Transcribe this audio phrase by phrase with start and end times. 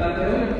[0.00, 0.59] الألبانيون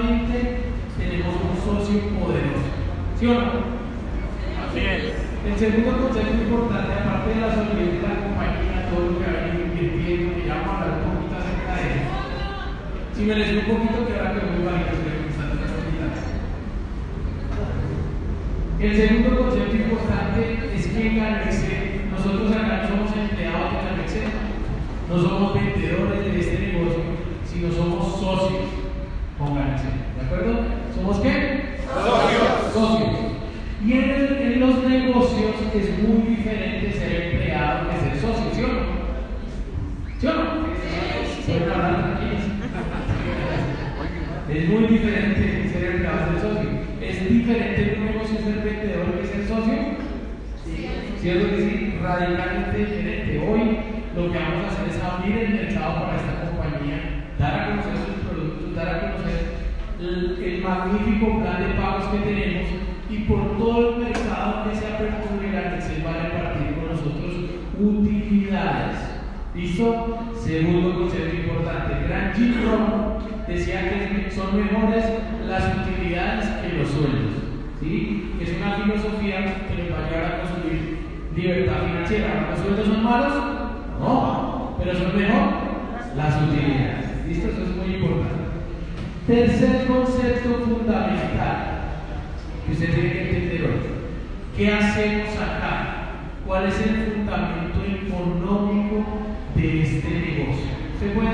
[0.00, 2.72] tenemos un socio poderoso.
[3.18, 3.52] ¿Sí o no?
[4.64, 5.12] Así es.
[5.44, 9.44] El segundo concepto importante, aparte de la solidez de la compañía, todo lo que ha
[9.44, 12.08] venido invirtiendo, que ya vamos a hablar un poquito acerca de eso.
[13.12, 15.20] Si me les un poquito, que ahora que muy varias preguntas
[18.80, 24.32] El segundo concepto importante es que en Ganexel, nosotros acá somos empleados de Ganexel,
[25.10, 27.04] no somos vendedores de este negocio,
[27.44, 28.79] sino somos socios.
[29.40, 30.52] Pónganse, ¿de acuerdo?
[30.94, 31.78] ¿Somos qué?
[31.88, 32.74] Socios.
[32.74, 33.10] Socios.
[33.82, 38.80] Y en, los negocios es muy diferente ser empleado que ser socio, ¿sí o no?
[40.20, 40.44] ¿Sí o no?
[41.46, 41.52] Sí.
[44.52, 46.70] Es muy diferente ser empleado que ser socio.
[47.00, 49.74] ¿Es diferente un negocio ser vendedor que ser socio?
[50.66, 50.86] Sí.
[51.18, 51.98] ¿Cierto que sí?
[52.02, 52.99] Radicalmente
[74.40, 75.04] son mejores
[75.46, 77.32] las utilidades que los sueldos.
[77.80, 78.32] ¿sí?
[78.40, 80.98] Es una filosofía que les va a llevar a construir
[81.36, 82.48] libertad financiera.
[82.50, 83.34] ¿Los sueldos son malos?
[84.00, 85.50] No, pero son mejor
[86.16, 87.26] las utilidades.
[87.28, 87.48] ¿Listo?
[87.48, 88.40] Eso es muy importante.
[89.26, 91.80] Tercer concepto fundamental
[92.66, 93.80] que usted tiene que entender hoy.
[94.56, 95.96] ¿Qué hacemos acá?
[96.46, 99.04] ¿Cuál es el fundamento económico
[99.54, 100.70] de este negocio?
[100.98, 101.29] ¿Se puede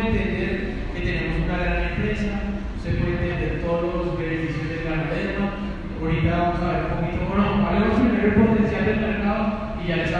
[9.86, 10.16] Yeah,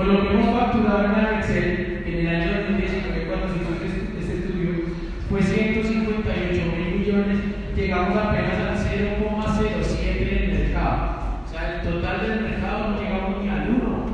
[0.00, 3.84] o lo que hemos facturado en la Excel en el año 2019 cuando se hizo
[3.84, 4.70] este, este estudio
[5.28, 7.38] fue 158 mil millones,
[7.76, 11.20] llegamos apenas al 0,07 del mercado.
[11.44, 14.06] O sea, el total del mercado no llegamos ni al 1.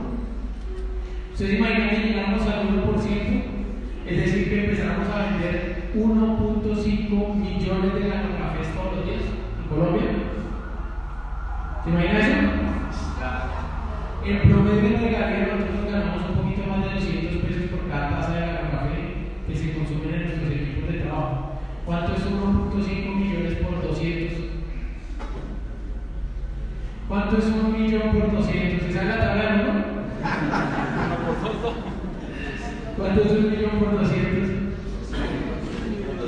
[1.33, 3.43] ¿Ustedes imaginan que llegamos al 1%?
[4.07, 10.11] Es decir, que empezamos a vender 1.5 millones de nanocafés todos los días en Colombia.
[11.85, 12.67] ¿Se imagina eso?
[14.29, 18.35] En promedio en regalía nosotros ganamos un poquito más de 200 pesos por cada taza
[18.35, 18.41] de
[18.75, 18.99] café
[19.47, 21.63] que se consumen en nuestros equipos de trabajo.
[21.87, 24.51] ¿Cuánto es 1.5 millones por 200?
[27.07, 28.83] ¿Cuánto es 1 millón por 200?
[28.83, 29.71] ¿Se sabe la tabla, no?
[32.99, 34.51] ¿Cuánto es 1 millón por 200?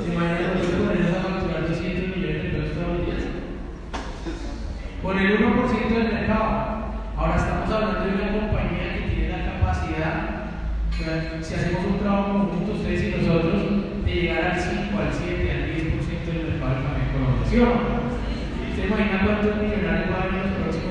[0.05, 3.23] ¿Se imaginan nosotros ponernos a facturar 200 millones de pesos todos los días?
[5.03, 6.69] Con el 1% del mercado.
[7.19, 10.15] Ahora estamos hablando de una compañía que tiene la capacidad,
[10.99, 15.63] si hacemos un trabajo conjunto, ustedes y nosotros, de llegar al 5, al 7, al
[15.71, 17.47] 10% del mercado del café en Colombia.
[17.47, 17.79] ¿Sí o no?
[18.75, 20.88] ¿Se imagina cuántos millonarios va a los próximos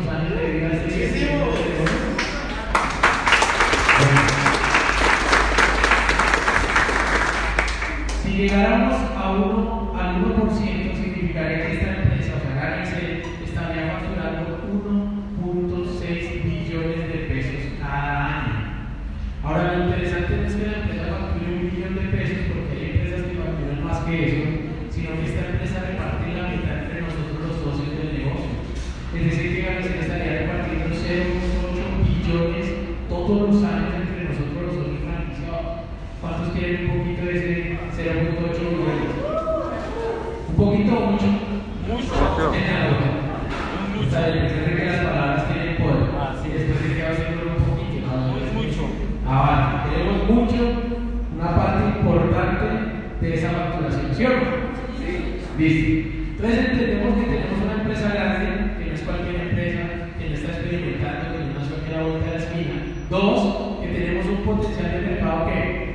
[54.14, 55.58] ¿sí o no?
[55.58, 56.18] Listo.
[56.38, 59.80] Entonces entendemos que tenemos una empresa grande, que no es cualquier empresa,
[60.18, 62.74] que no está experimentando, que no a la vuelta de la esquina.
[63.10, 65.88] Dos, que tenemos un potencial de mercado que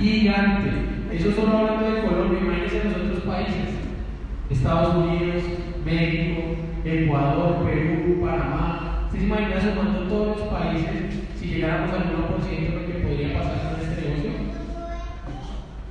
[0.00, 0.70] gigante.
[1.12, 3.70] Eso solo hablando de Colombia, imagínense los otros países.
[4.48, 5.44] Estados Unidos,
[5.84, 9.04] México, Ecuador, Perú, Panamá.
[9.04, 13.74] ¿Ustedes se imaginan sumando todos los países si llegáramos al 1% lo que podría pasar
[13.74, 14.30] con este negocio?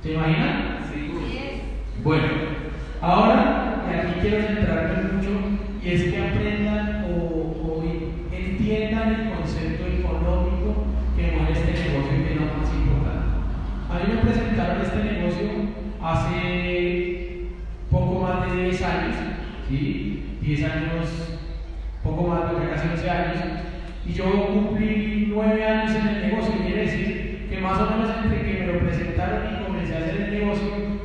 [0.02, 0.79] ¿Se imaginan?
[2.02, 2.24] Bueno,
[3.02, 5.30] ahora, aquí quiero centrarme mucho,
[5.84, 7.82] y es que aprendan o, o
[8.32, 13.26] entiendan el concepto económico que mueve este negocio y que es lo más importante.
[13.90, 15.48] A mí me presentaron este negocio
[16.02, 17.48] hace
[17.90, 19.16] poco más de 10 años,
[19.68, 20.22] ¿sí?
[20.40, 21.38] 10 años,
[22.02, 23.38] poco más de casi 11 años,
[24.06, 28.42] y yo cumplí 9 años en el negocio, quiere decir que más o menos entre
[28.42, 29.59] que me lo presentaron y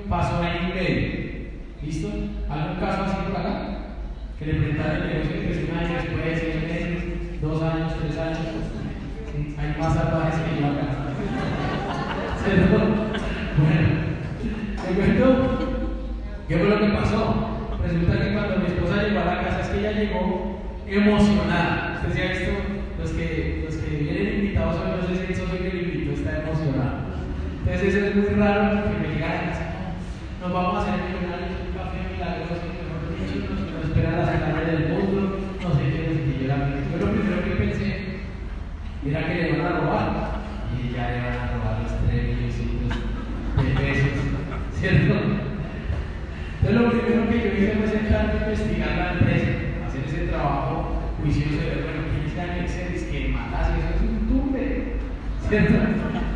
[0.10, 1.26] pasó año y medio.
[1.84, 2.10] ¿Listo?
[2.50, 3.78] ¿Algún caso así por acá?
[4.40, 8.18] Que le presentaron el negocio y pues un año después, seis meses, dos años, tres
[8.18, 8.40] años.
[9.58, 10.88] Hay más salvajes que yo acá.
[12.44, 12.78] ¿Cierto?
[13.58, 13.88] Bueno,
[14.84, 15.28] te cuento
[16.48, 17.22] qué fue lo que pasó.
[17.84, 22.02] Resulta que cuando mi esposa llegó a la casa, es que ella llegó emocionada.
[22.02, 22.52] Usted se ha visto,
[23.00, 26.12] los que, los que vienen invitados hoy, no sé si el socio que le invitó
[26.14, 27.06] está emocionado.
[27.66, 29.86] Entonces eso es muy raro porque me llega a la casa, no,
[30.46, 34.66] nos vamos a hacer millonarios, un café milagroso, mejor dicho, nos, nos esperan las ganancias
[34.72, 35.22] del mundo,
[35.62, 36.38] no sé qué, qué.
[36.42, 37.90] Yo, la- yo lo primero que pensé
[39.06, 40.06] era que le van a robar.
[40.76, 42.94] Y ya le van a robar los tres milloncitos
[43.58, 44.14] de pesos,
[44.80, 45.14] ¿cierto?
[46.62, 49.50] Entonces lo primero que yo hice fue sentarme a investigar la empresa,
[49.88, 54.02] hacer ese trabajo juicioso de ver, bueno, quién es Daniel Ceres, que Malasia, eso es
[54.02, 54.94] un tumbe,
[55.48, 55.74] ¿cierto?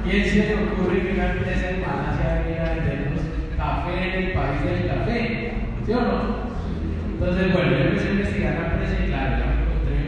[0.04, 3.22] ¿Quién se le ocurre que una empresa de Malasia venga a vendernos
[3.60, 5.52] café en el país del café?
[5.86, 5.92] ¿Sí?
[5.92, 10.00] Entonces, bueno, yo empecé a investigar la empresa y claro, ya me encontré,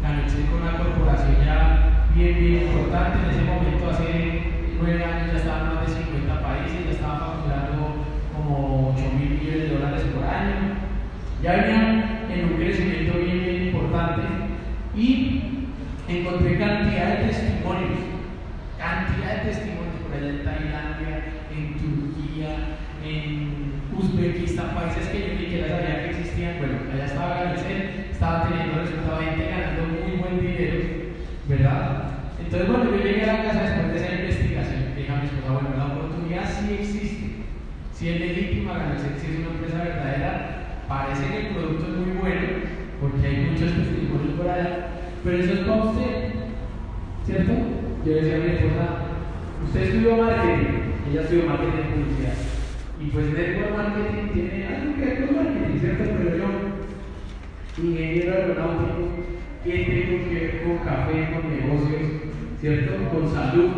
[0.00, 3.18] la anoché con una corporación ya bien, bien importante.
[3.18, 4.08] En ese momento, hace
[4.78, 9.62] nueve años, ya estaban más de 50 países, ya estaban facturando como 8 mil millones
[9.62, 10.78] de dólares por año.
[11.42, 14.22] Ya venían en un crecimiento bien, bien importante
[14.94, 15.66] y
[16.06, 17.98] encontré cantidad de testimonios,
[18.78, 21.14] cantidad de testimonios por allá en Tailandia,
[21.50, 26.58] en Turquía, en Uzbekistán, países que yo ni siquiera sabía que existían.
[26.58, 30.78] Bueno, allá estaba Galicel, estaba teniendo resultados, ganando muy buen dinero,
[31.48, 32.12] ¿verdad?
[32.38, 35.52] Entonces, bueno, yo llegué a la casa después de esa investigación, dije a mi esposa,
[35.52, 37.26] bueno, la oportunidad sí existe,
[37.92, 42.16] si es legítima, Galicel, si es una empresa verdadera, parece que el producto es muy
[42.20, 42.48] bueno,
[43.00, 44.88] porque hay muchos testimonios por allá,
[45.24, 46.32] pero eso es para usted,
[47.24, 47.52] ¿cierto?
[48.04, 48.86] Yo le decía a mi esposa,
[49.64, 52.36] usted estudió marketing, ella estudió marketing y publicidad,
[53.02, 56.04] y pues network marketing tiene algo que ver con marketing, ¿cierto?
[56.18, 56.46] Pero yo,
[57.82, 59.08] ingeniero aeronáutico,
[59.64, 62.06] ¿qué tengo que ver con café, con negocios,
[62.60, 63.10] ¿cierto?
[63.10, 63.70] Con salud,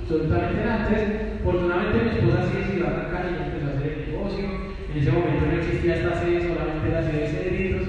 [0.00, 0.62] absolutamente.
[0.62, 4.44] Entonces, afortunadamente mi esposa sí decidió arrancar y empezó a hacer el negocio.
[4.92, 7.88] En ese momento no existía esta sede, solamente la sede de Cedritos,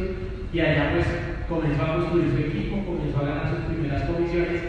[0.53, 1.05] y allá pues
[1.49, 4.61] comenzó a construir su equipo, comenzó a ganar sus primeras comisiones.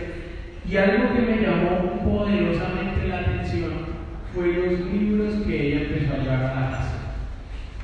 [0.68, 3.94] Y algo que me llamó poderosamente la atención
[4.34, 5.74] fue los libros que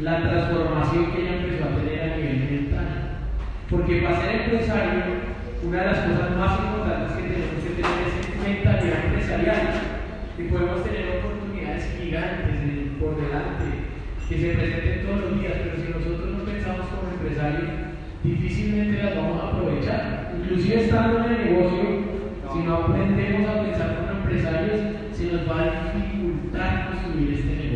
[0.01, 2.89] La transformación que ella empezó a tener a nivel mental.
[3.69, 5.03] Porque para ser empresario,
[5.63, 9.69] una de las cosas más importantes que tenemos que tener es mentalidad empresarial.
[10.39, 12.61] Y podemos tener oportunidades gigantes
[12.99, 13.93] por delante,
[14.27, 17.69] que se presenten todos los días, pero si nosotros no pensamos como empresarios,
[18.25, 20.33] difícilmente las vamos a aprovechar.
[20.41, 21.85] Inclusive estando en el negocio,
[22.53, 24.81] si no aprendemos a pensar como empresarios,
[25.13, 27.70] se nos va a dificultar construir este negocio.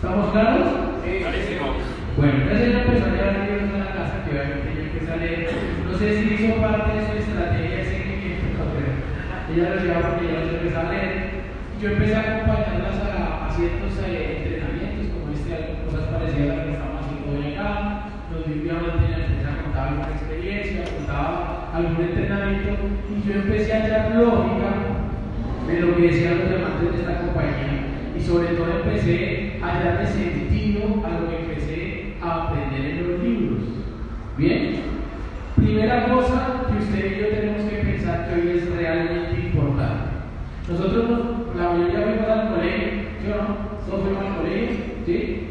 [0.00, 0.64] ¿Estamos claros?
[1.04, 1.20] Sí.
[1.20, 1.76] Clarísimo.
[2.16, 5.20] Bueno, entonces ella empezó a llevar libros a la casa, que obviamente ella empezó a
[5.20, 5.40] leer.
[5.84, 8.88] No sé si hizo parte de su estrategia de seguimiento, pero
[9.52, 11.16] ella lo llevaba porque ella los empezó a leer.
[11.76, 16.64] Yo empecé a acompañarlas a, a ciertos eh, entrenamientos, como este, cosas parecidas a las
[16.64, 17.68] que estamos haciendo hoy acá.
[18.32, 22.72] Nos vivíamos en la contaba alguna experiencia, contaba algún entrenamiento,
[23.04, 24.96] y yo empecé a hallar lógica
[25.68, 27.84] de lo que decían los diamantes de esta compañía.
[28.16, 33.22] Y sobre todo empecé a darle sentido a lo que empecé a aprender en los
[33.22, 33.62] libros.
[34.36, 34.80] Bien,
[35.56, 40.10] primera cosa que usted y yo tenemos que pensar que hoy es realmente importante.
[40.68, 41.20] Nosotros,
[41.56, 42.88] la mayoría fuimos al colegio,
[43.20, 43.56] ¿sí o no?
[43.86, 45.46] Todos fuimos al colegio, ¿sí?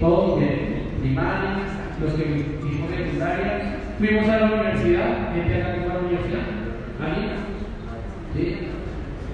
[0.00, 1.58] Todos bien, primaria,
[2.00, 2.22] los que
[2.66, 6.46] hicimos secundaria, fuimos a la universidad, gente acá que fue a la universidad,
[7.00, 7.30] ¿ahí?
[8.34, 8.56] ¿Sí?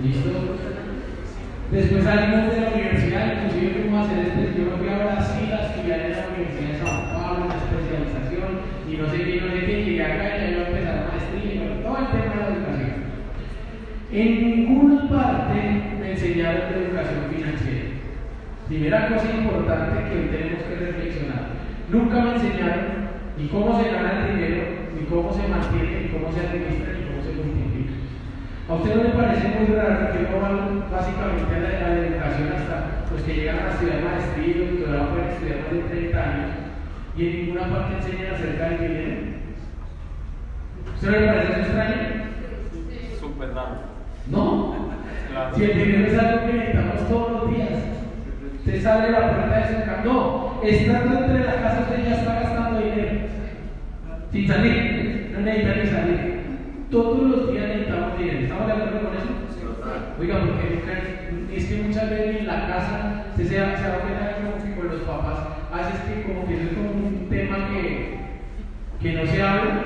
[0.03, 0.58] ¿Listo?
[1.71, 5.53] Después salimos de la universidad, inclusive fuimos a hacer este, yo me fui a Brasil
[5.53, 8.51] a estudiar en la Universidad de Sao Paulo, una especialización,
[8.89, 11.09] y no sé qué, no sé qué, llegué acá y ya iba a empezar a
[11.13, 13.09] maestría, y todo el tema de la educación.
[14.11, 15.59] En ninguna parte
[16.01, 17.89] me enseñaron de educación financiera.
[18.69, 21.53] Primera cosa importante que tenemos que reflexionar.
[21.93, 24.63] Nunca me enseñaron ni cómo se gana el dinero,
[24.97, 27.93] ni cómo se mantiene, ni cómo se administra, ni cómo se multiplica.
[28.69, 33.09] ¿A usted no le parece muy raro que uno va básicamente a la, educación hasta
[33.11, 36.51] los que llegan a estudiar maestría y doctorado pueden estudiar más de 30 años
[37.17, 39.21] y en ninguna parte enseñan acerca del dinero?
[40.95, 41.97] ¿Usted no le parece extraño?
[43.19, 43.77] Súper raro.
[44.31, 44.75] No.
[45.31, 45.57] Claro.
[45.57, 47.71] Si el dinero es algo que necesitamos todos los días,
[48.59, 50.03] usted sale la puerta de su casa.
[50.05, 53.21] No, estando entre la casa usted ya está gastando dinero.
[54.31, 56.39] Sin salir, no necesita ni salir.
[56.91, 57.78] Todos los días
[58.27, 59.29] ¿Estamos de acuerdo con eso?
[60.19, 64.59] Oiga, porque es que muchas veces en la casa se se se da cuenta como
[64.63, 65.39] que con los papás,
[65.73, 68.09] haces que como que eso es como un tema que,
[69.01, 69.85] que no se habla.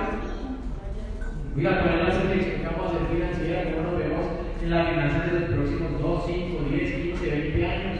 [1.54, 3.64] Oiga, ¿cuál es la selección que vamos a hacer financiera?
[3.70, 4.26] ¿Cómo nos vemos
[4.62, 7.98] en las finanzas de los próximos 2, 5, 10, 15, 20 años?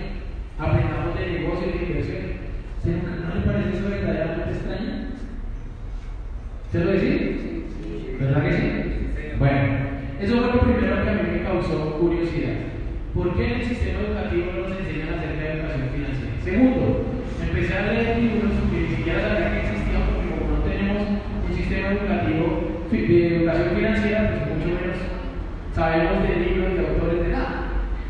[0.58, 2.22] Aprendamos de negocios y de inversión.
[2.82, 4.92] ¿Se nunca- ¿No le parece eso verdaderamente extraño?
[6.72, 7.20] ¿Se lo decís?
[8.18, 8.72] ¿Verdad que sí?
[9.38, 9.91] Bueno,
[10.23, 12.71] eso fue lo primero que a mí me causó curiosidad.
[13.12, 16.33] ¿Por qué en el sistema educativo no nos enseñan acerca de educación financiera?
[16.47, 16.85] Segundo,
[17.43, 21.52] empecé a leer libros que ni siquiera sabía que existían porque como no tenemos un
[21.52, 24.99] sistema educativo de educación financiera, pues mucho menos
[25.75, 27.59] sabemos de libros, de autores, de nada.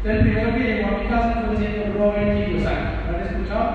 [0.05, 2.89] El primero que llegó a mi casa fue señor Robert Kiyosaki.
[3.09, 3.71] ¿Lo han escuchado?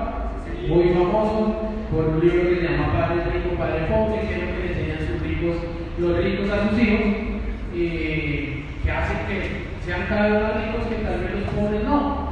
[0.68, 4.48] Muy famoso por un libro que se llama Padre Rico, Padre Pobre, que es lo
[4.54, 5.56] que le enseñan sus ricos,
[5.98, 7.37] los ricos a sus hijos,
[7.80, 12.28] eh, que hacen que sean cada vez más ricos que tal vez los pobres no.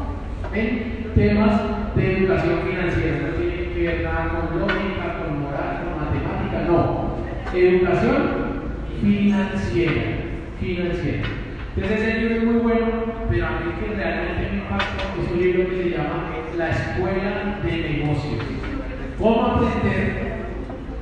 [0.52, 1.60] En temas
[1.94, 7.16] de educación financiera, no tiene que ver nada con lógica, con moral, con matemática, no.
[7.54, 8.46] Educación
[9.00, 10.02] financiera,
[10.60, 11.28] financiera.
[11.76, 12.86] Entonces ese libro es muy bueno,
[13.28, 17.58] pero a mí que realmente me impactó es un libro que se llama La Escuela
[17.62, 18.44] de Negocios.
[19.18, 20.44] ¿Cómo aprender,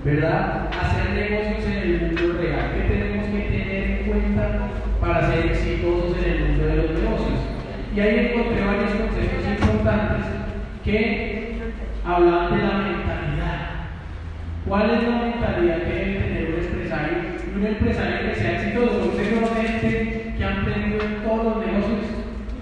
[0.04, 2.23] verdad, hacer negocios en el mundo
[5.04, 7.40] para ser exitosos en el mundo de los negocios?
[7.94, 10.24] Y ahí encontré varios conceptos importantes
[10.82, 11.58] que
[12.04, 13.60] hablaban de la mentalidad.
[14.66, 17.18] ¿Cuál es la mentalidad que debe tener un empresario?
[17.54, 19.10] Un empresario que sea exitoso.
[19.10, 19.24] Usted
[19.70, 22.06] gente que han aprendido en todos los negocios,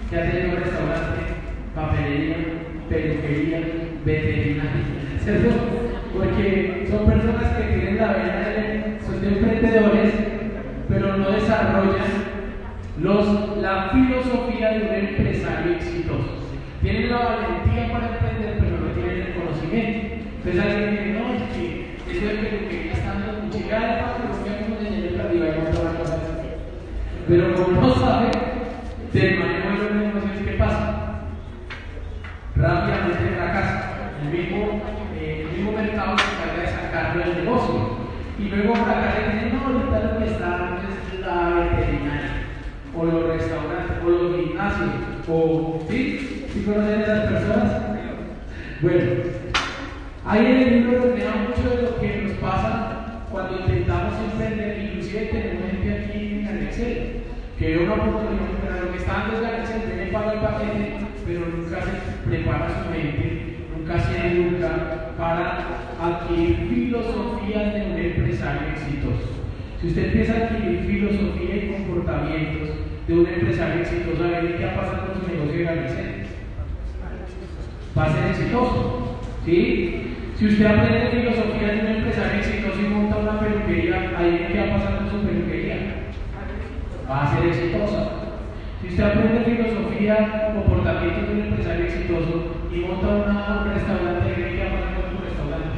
[0.09, 1.21] que ha tenido restaurante,
[1.73, 2.35] papelería,
[2.89, 3.59] peluquería,
[4.05, 5.49] veterinaria, ¿cierto?
[6.13, 10.13] Porque son personas que tienen la vena de, son de emprendedores,
[10.89, 12.32] pero no desarrollan
[13.01, 16.43] los, la filosofía de un empresario exitoso.
[16.81, 20.15] Tienen la valentía para emprender, pero no tienen el conocimiento.
[20.37, 24.63] Entonces alguien dice, no, es que eso de peluquería está dando mucha alta, pero que
[24.63, 26.17] como diseñador arriba y montar una cosa
[27.27, 28.31] Pero como no sabe
[29.11, 31.29] del manejo de las negocios, ¿qué pasa?
[32.55, 34.11] Rápidamente fracasa.
[34.21, 34.81] El mismo,
[35.17, 37.97] eh, el mismo mercado se encarga de sacarlo del negocio.
[38.37, 42.42] Y luego fracasa y dice, no, ahorita lo que está es la veterinaria
[42.95, 44.89] o los restaurantes, o los gimnasios,
[45.27, 46.45] o, ¿sí?
[46.53, 47.71] ¿Sí conocen a esas personas?
[48.81, 49.11] Bueno,
[50.25, 55.25] ahí en el libro refleja mucho de lo que nos pasa cuando intentamos emprender, inclusive
[55.31, 57.23] tenemos gente aquí en el Excel,
[57.57, 60.39] que ve una oportunidad, pero lo que está dando es la Excel, viene paga el
[60.39, 65.65] paquete, pero nunca se prepara su mente, nunca se educa para
[66.01, 69.29] adquirir filosofías de un empresario exitoso.
[69.83, 72.69] Si usted empieza a adquirir filosofía y comportamientos
[73.05, 76.23] de un empresario exitoso, a ver qué va a pasar con su negocio de Galicel.
[77.91, 79.19] Va a ser exitoso.
[79.43, 80.15] ¿Sí?
[80.39, 84.67] Si usted aprende filosofía de un empresario exitoso y monta una peluquería, ahí qué va
[84.67, 85.75] a pasar con su peluquería.
[87.11, 88.07] Va a ser exitosa.
[88.79, 94.63] Si usted aprende filosofía, comportamientos de un empresario exitoso y monta una, un restaurante, ¿qué
[94.63, 95.75] va a con su restaurante?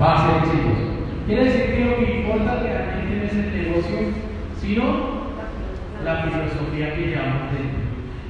[0.00, 0.85] Va a ser exitoso.
[1.26, 3.98] Quiere decir que lo que importa realmente no es el negocio,
[4.60, 5.26] sino
[6.04, 7.82] la filosofía que llevamos dentro.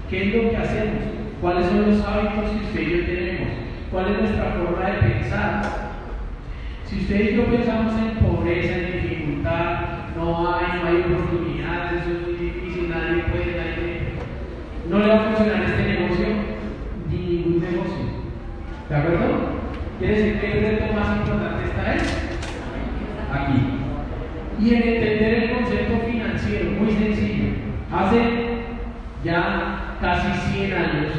[0.09, 1.03] ¿Qué es lo que hacemos?
[1.43, 3.49] ¿Cuáles son los hábitos que usted y yo tenemos?
[3.91, 5.63] ¿Cuál es nuestra forma de pensar?
[6.87, 9.81] Si usted y yo pensamos en pobreza, en dificultad,
[10.17, 14.17] no hay, no hay oportunidades, eso es muy difícil, nadie puede, nadie.
[14.89, 16.27] No le va a funcionar este negocio
[17.11, 18.05] ni ningún negocio.
[18.89, 19.27] ¿De acuerdo?
[19.99, 22.26] Quiere decir que el reto más importante está ahí,
[23.33, 23.61] aquí.
[24.61, 27.45] Y en entender el concepto financiero, muy sencillo.
[27.93, 28.19] Hace
[29.25, 31.13] ya casi 100 años,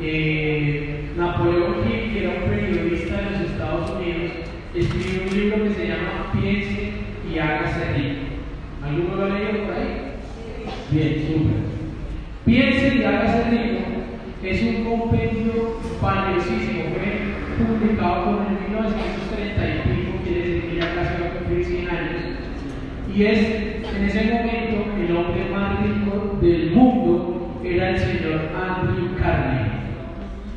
[0.00, 4.32] eh, Napoleón Hill, que era un periodista de los Estados Unidos,
[4.74, 6.92] escribió un libro que se llama Piense
[7.32, 8.20] y hágase rico.
[8.84, 10.12] ¿Alguno lo ha leído por ahí?
[10.90, 11.74] Bien, súper.
[12.44, 14.04] Piense y hágase rico
[14.44, 19.23] es un compendio valiosísimo, fue publicado como en 1930
[23.14, 23.38] y es
[23.94, 29.70] en ese momento el hombre más rico del mundo era el señor Andrew Carnegie.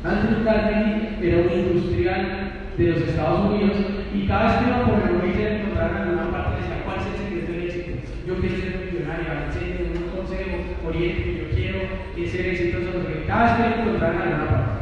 [0.02, 3.76] Andrew Carnegie era un industrial de los Estados Unidos
[4.12, 6.98] y cada vez que iba por el mundo se encontraba en alguna parte decía cuál
[6.98, 7.90] es el secreto del éxito.
[8.26, 10.56] Yo quiero ser millonario, enseño un consejo,
[10.88, 11.78] oriente, yo quiero
[12.26, 12.90] ser exitoso,
[13.28, 14.78] cada vez que lo encontraba en alguna parte.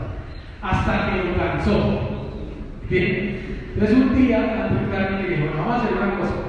[0.63, 2.33] Hasta que lo cansó.
[2.89, 3.37] Bien.
[3.75, 6.46] Entonces un día Andrew Carnegie dijo, vamos a hacer una cosa.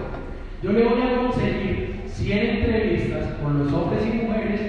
[0.63, 4.62] Yo le voy a conseguir 100 entrevistas con los hombres y mujeres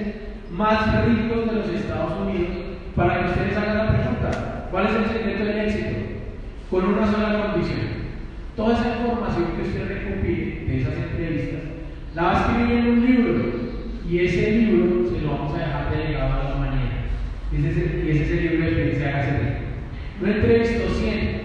[0.51, 2.49] más ricos de los Estados Unidos
[2.95, 5.97] para que ustedes hagan la pregunta, ¿cuál es el secreto del éxito?
[6.69, 7.79] Con una sola condición.
[8.55, 11.61] Toda esa información que usted recopile de esas entrevistas,
[12.13, 13.35] la va a escribir en un libro
[14.07, 17.09] y ese libro se lo vamos a dejar delegado a la humanidad.
[17.51, 19.59] Y ese, ese es el libro de Hágase Rico.
[20.21, 21.41] No entrevistó 100,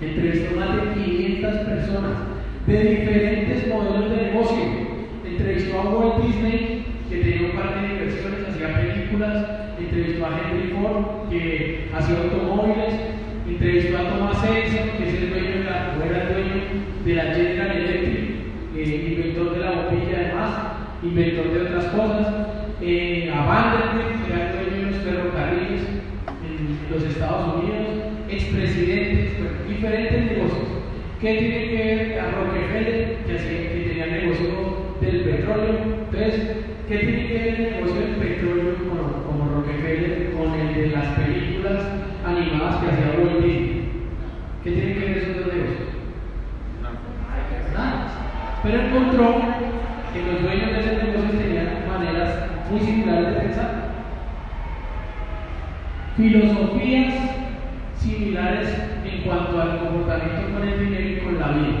[0.00, 2.29] entrevistó más de 500 personas
[2.66, 4.64] de diferentes modelos de negocio.
[5.24, 9.46] Entrevistó a Walt Disney, que tenía un parque de inversiones, hacía películas,
[9.78, 12.94] entrevistó a Henry Ford, que hacía automóviles,
[13.48, 16.62] entrevistó a Thomas Edison, que es el dueño de la, era el dueño
[17.04, 18.30] de la General Electric,
[18.76, 20.50] eh, inventor de la bombilla además,
[21.02, 22.26] inventor de otras cosas,
[22.82, 25.80] eh, a Vanderbilt, que era el dueño de los ferrocarriles
[26.46, 27.88] en los Estados Unidos,
[28.28, 29.32] expresidentes,
[29.68, 30.69] diferentes negocios.
[31.20, 35.76] ¿Qué tiene que ver a Rockefeller, que, que tenía el negocio del petróleo?
[36.10, 36.56] Entonces,
[36.88, 38.74] ¿qué tiene que ver el negocio del petróleo
[39.28, 41.84] como, Rockefeller con el de las películas
[42.24, 43.90] animadas que hacía Walt Disney?
[44.64, 45.88] ¿Qué tiene que ver esos dos negocios?
[47.74, 48.06] Nada.
[48.62, 49.40] Pero encontró
[50.14, 53.90] que los dueños de ese negocio tenían maneras muy similares de pensar.
[56.16, 57.14] Filosofías
[57.98, 58.74] similares
[59.20, 61.78] en cuanto al comportamiento con el dinero y con la vida.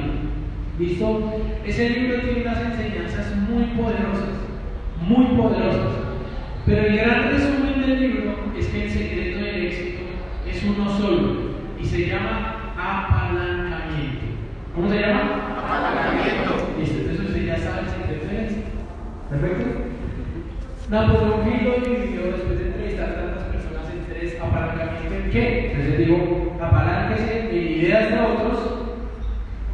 [0.78, 1.40] ¿Listo?
[1.64, 4.28] Ese libro tiene unas enseñanzas muy poderosas,
[5.00, 5.92] muy poderosas.
[6.66, 10.00] Pero el gran resumen del libro es que el secreto del éxito
[10.48, 11.32] es uno solo
[11.80, 14.26] y se llama apalancamiento.
[14.74, 15.54] ¿Cómo se llama?
[15.58, 16.74] Apalancamiento.
[16.78, 18.68] Listo, entonces usted ya sabe el secreto del éxito.
[19.30, 19.64] ¿Perfecto?
[20.90, 25.72] Napoleón Hill lo dividió después de entrevistar a tantas personas en tres apalancamiento en qué?
[25.72, 28.58] Entonces digo, apalánquese en ideas de otros,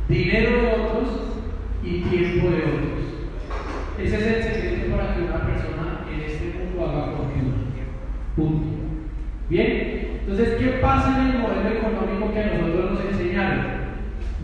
[0.08, 1.08] dinero de otros
[1.82, 2.96] y tiempo de otros.
[3.98, 7.54] Ese es el secreto para que una persona en este mundo haga fortuna.
[8.36, 8.66] Punto.
[9.48, 13.60] Bien, entonces, ¿qué pasa en el modelo económico que a nosotros nos enseñaron?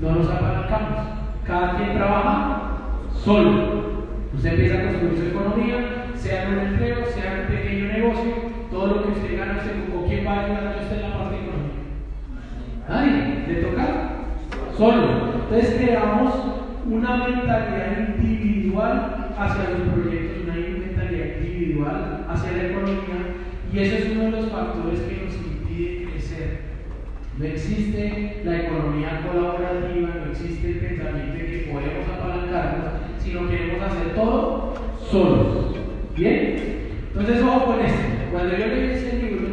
[0.01, 1.07] No nos apalancamos.
[1.47, 2.73] Cada quien trabaja
[3.13, 3.93] solo.
[4.35, 8.33] Usted empieza a construir su economía, sea en un empleo, sea en un pequeño negocio,
[8.71, 11.12] todo lo que usted gana, usted con quién va a ayudar a usted la.
[12.93, 13.87] Nadie, le toca
[14.77, 15.33] solo.
[15.45, 16.35] Entonces creamos
[16.85, 23.19] una mentalidad individual hacia los proyectos, una mentalidad individual hacia la economía,
[23.73, 26.61] y eso es uno de los factores que nos impide crecer.
[27.39, 33.83] No existe la economía colaborativa, no existe el pensamiento de que podemos apalancarnos, sino queremos
[33.83, 34.75] hacer todo
[35.11, 35.77] solos.
[36.15, 36.91] ¿Bien?
[37.09, 38.03] Entonces, ojo con esto.
[38.31, 39.49] Cuando yo leí ese libro,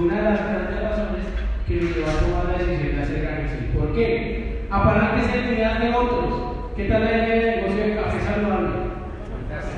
[0.00, 1.09] una de las grandes razones
[1.70, 3.78] que me llevó a tomar la decisión de hacer Ganaxi.
[3.78, 4.66] ¿Por qué?
[4.70, 6.74] Apalánquese en ideas de otros.
[6.76, 8.90] ¿Qué tal de negocio de café saludable?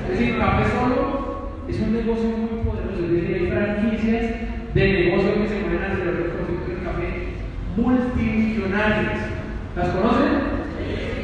[0.01, 3.05] Es decir, café solo es un negocio muy poderoso.
[3.05, 4.25] Es decir, hay franquicias
[4.73, 7.07] de negocio que se mueven alrededor del producto del café
[7.77, 9.19] multimillonarias.
[9.75, 10.33] ¿Las conocen?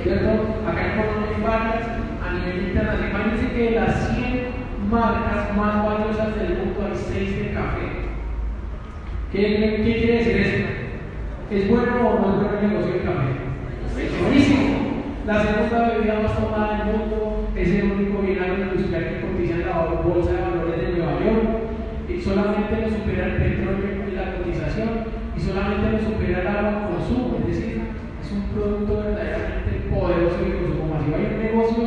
[0.04, 0.30] ¿Cierto?
[0.70, 1.86] Acá en Colombia hay varias
[2.22, 3.10] a nivel internacional.
[3.10, 4.48] Imagínense que de las 100
[4.90, 7.99] marcas más valiosas del mundo hay 6 de café.
[9.32, 9.42] ¿Qué,
[9.86, 10.66] ¿Qué, quiere decir eso?
[11.52, 13.30] ¿Es bueno o no es bueno el negocio de café?
[14.02, 14.70] Es buenísimo.
[15.28, 19.66] La segunda bebida más tomada del mundo es el único binario industrial que cotiza en
[19.70, 21.46] la bolsa de valores de Nueva York.
[22.10, 24.90] Y solamente lo supera el petróleo en la cotización
[25.38, 27.38] y solamente lo supera el agua consumo.
[27.38, 27.82] Es decir,
[28.26, 31.16] es un producto verdaderamente poderoso de consumo masivo.
[31.16, 31.86] Hay un negocio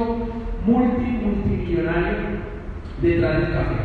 [0.64, 2.38] multi, multimillonario
[3.02, 3.76] detrás del café.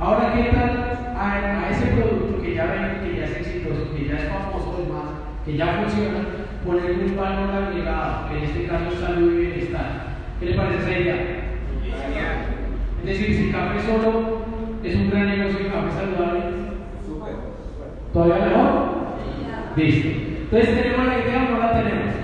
[0.00, 2.29] Ahora, ¿qué tal a, ese producto
[2.60, 6.20] ya ven, que ya es exitoso, que ya es famoso, más, que ya funciona,
[6.64, 10.10] ponerle un valor agregado, que en este caso salud y bienestar?
[10.38, 11.16] ¿Qué le parece esa idea?
[13.00, 14.42] Es decir, si el café solo
[14.84, 16.40] es un gran negocio de café saludable,
[18.12, 18.90] ¿todavía mejor?
[19.76, 20.08] Listo.
[20.08, 22.14] Entonces, ¿tenemos la idea o no la tenemos?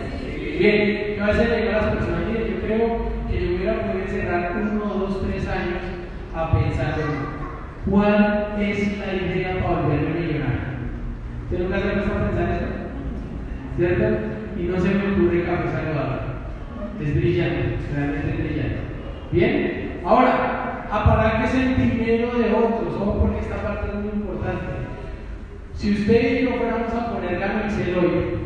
[0.59, 4.07] Bien, yo a veces le digo a las personas, yo creo que yo hubiera podido
[4.07, 5.83] cerrar uno, dos, tres años
[6.35, 10.16] a pensar en cuál es la idea para volverme.
[11.47, 12.67] ¿Usted nunca se ha a pensar eso?
[13.77, 14.05] ¿Cierto?
[14.59, 16.23] Y no se me ocurre café saludable.
[17.01, 18.79] Es brillante, realmente es brillante.
[19.31, 24.23] Bien, ahora, apagar que es el dinero de otros, ojo porque esta parte es muy
[24.23, 24.73] importante.
[25.75, 28.39] Si usted y yo fuéramos a poner Excel hoy,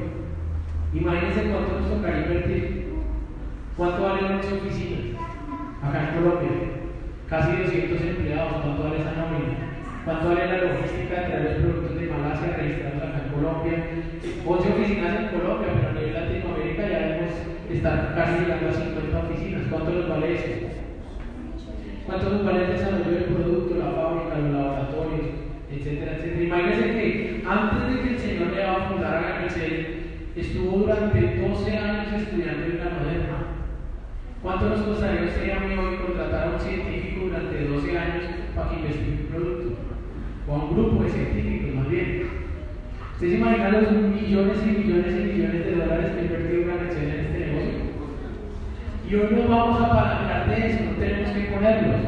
[0.93, 2.91] imagínense cuánto nos tocaría invertir.
[3.79, 5.17] ¿Cuánto valen las oficinas?
[5.83, 6.51] Acá en Colombia.
[7.31, 8.61] Casi 200 empleados.
[8.61, 9.70] ¿Cuánto vale esa nómina?
[10.05, 13.77] ¿Cuánto vale la logística de los productos de Malasia registrados acá en Colombia?
[14.47, 17.35] 11 oficinas en Colombia, pero a nivel Latinoamérica ya debemos
[17.71, 19.63] estar casi llegando a 50 oficinas.
[19.69, 20.49] ¿Cuánto nos vale eso?
[22.07, 25.27] ¿Cuánto nos vale el desarrollo del producto, la fábrica, los laboratorios,
[25.71, 26.45] etcétera, etcétera?
[26.45, 30.01] Imagínense que antes de que el Señor le va a fundar a Ganicel,
[30.35, 33.37] estuvo durante 12 años estudiando en la moderna.
[34.43, 38.25] ¿Cuánto nos costaría usted a mí hoy contratar a un científico durante 12 años
[38.57, 39.60] para que investigue un producto?
[40.48, 42.29] O a un grupo de científicos, más bien.
[43.14, 47.05] ¿Usted se imagina los millones y millones y millones de dólares que invertido una acción
[47.05, 47.81] en este negocio?
[49.09, 52.00] Y hoy no vamos a apalancar de eso, no tenemos que ponerlos.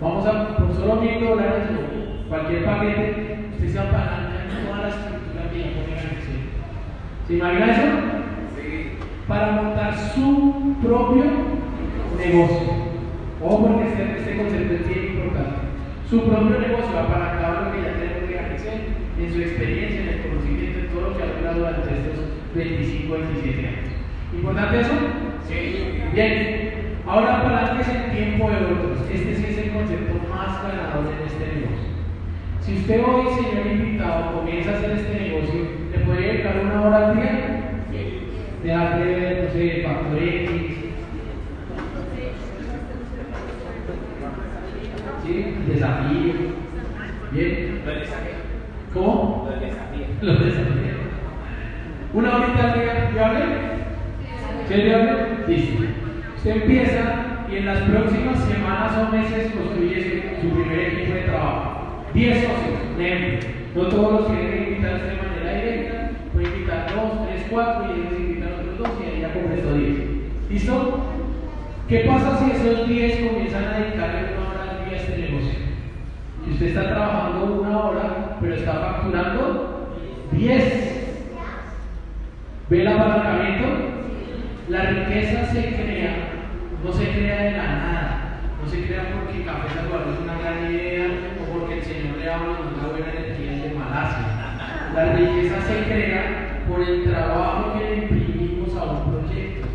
[0.00, 4.88] Vamos a, por solo mil dólares o cualquier paquete, usted se apalanca en toda la
[4.88, 6.40] estructura que ya pone la acción.
[7.26, 7.86] ¿Se imagina eso?
[8.54, 8.90] Sí.
[9.26, 11.24] Para montar su propio
[12.18, 12.68] negocio.
[13.42, 15.63] Ojo porque este, este, concepto es bien importante.
[16.14, 18.86] Su propio negocio acabar lo que ya tenemos que hacer
[19.18, 22.22] en su experiencia, en el conocimiento, en todo lo que ha logrado durante estos
[22.54, 23.90] 25, 27 años.
[24.32, 24.94] ¿Importante eso?
[25.48, 25.74] Sí.
[26.14, 26.70] Bien.
[27.04, 29.10] Ahora para es el tiempo de otros.
[29.10, 31.90] Este sí es el concepto más ganador en este negocio.
[32.62, 37.08] Si usted hoy, señor invitado, comienza a hacer este negocio, ¿le puede dedicar una hora
[37.10, 37.90] al día?
[38.62, 40.73] De darle, no sé, factor X,
[45.26, 45.54] ¿sí?
[45.66, 46.32] Desafío.
[47.32, 47.82] Bien.
[47.84, 48.34] Lo desafío.
[48.92, 49.48] ¿Cómo?
[49.50, 50.06] Lo desafío.
[50.22, 50.94] Lo desafío.
[52.12, 52.74] ¿Una horita
[53.12, 53.44] viable?
[54.68, 55.12] ¿Sí es viable?
[55.48, 55.84] Listo.
[56.36, 62.04] Usted empieza y en las próximas semanas o meses construye su, primer equipo de trabajo.
[62.14, 67.84] 10 socios, No todos los quieren invitar de manera directa, puede invitar 2, 3, 4
[67.84, 69.98] y ellos invitan a otros 2 y ahí ya completó 10.
[70.50, 71.04] ¿Listo?
[71.88, 74.23] ¿Qué pasa si esos 10 comienzan a negocio.
[76.46, 79.88] Y usted está trabajando una hora, pero está facturando
[80.32, 80.94] 10.
[82.68, 83.66] ¿Ve el apalancamiento?
[84.68, 86.16] La riqueza se crea,
[86.82, 88.40] no se crea de la nada.
[88.62, 91.06] No se crea porque Café Salvador es una gran idea
[91.38, 94.26] o porque el Señor le habla una buena energía de Malasia.
[94.94, 99.68] La riqueza se crea por el trabajo que le imprimimos a un proyecto.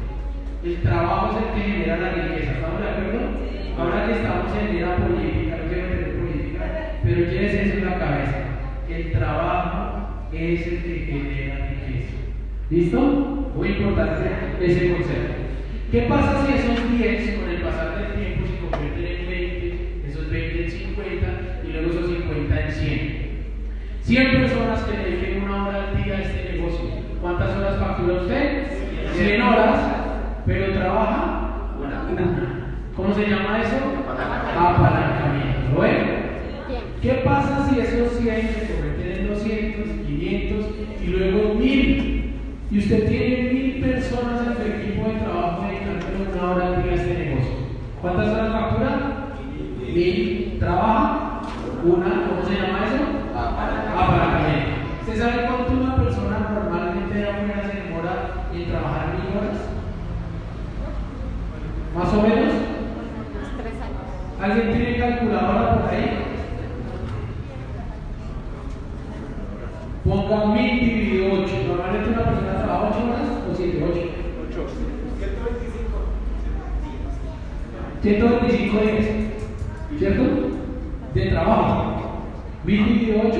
[0.64, 2.52] El trabajo es el que genera la riqueza.
[2.54, 3.20] ¿Estamos de acuerdo?
[3.78, 5.39] Ahora que estamos en era política,
[7.10, 8.38] Pero llévese eso en la cabeza.
[8.88, 12.14] El trabajo es el que genera riqueza.
[12.70, 13.02] ¿Listo?
[13.56, 14.30] Muy importante
[14.62, 15.34] ese concepto.
[15.92, 20.30] ¿Qué pasa si esos 10 con el pasar del tiempo se convierten en 20, esos
[20.30, 21.28] 20 en 50
[21.64, 23.30] y luego esos 50 en 100?
[24.04, 26.90] 100 personas que dediquen una hora al día a este negocio.
[27.20, 28.68] ¿Cuántas horas factura usted?
[29.14, 29.80] 100 horas,
[30.46, 32.76] pero trabaja una.
[32.96, 33.78] ¿Cómo se llama eso?
[34.56, 35.74] Apalancamiento.
[35.74, 36.19] ¿Lo ven?
[37.02, 40.66] ¿Qué pasa si esos 100 se convierten en 200, 500
[41.02, 42.34] y luego 1000?
[42.72, 46.92] Y usted tiene 1000 personas en su equipo de trabajo dedicándole una hora al día
[46.92, 47.56] a este negocio.
[48.02, 48.92] ¿Cuántas horas factura?
[49.80, 50.58] 1000.
[50.60, 51.42] ¿Trabaja?
[51.86, 52.28] Una.
[52.28, 53.02] ¿Cómo se llama eso?
[53.34, 54.70] Apalancamiento.
[55.00, 59.58] ¿Usted sabe cuánto una persona normalmente de afuera se demora en trabajar 1000 horas?
[61.96, 62.54] ¿Más o menos?
[64.42, 66.19] ¿Alguien tiene calculadora por ahí?
[70.10, 71.54] Ponga 1000 dividido 8.
[71.68, 74.10] Normalmente una persona trabaja 8 horas o 7, 8.
[78.02, 79.06] 125 días.
[80.00, 80.24] ¿Cierto?
[81.14, 82.24] De trabajo.
[82.66, 83.38] 1000 dividido 8.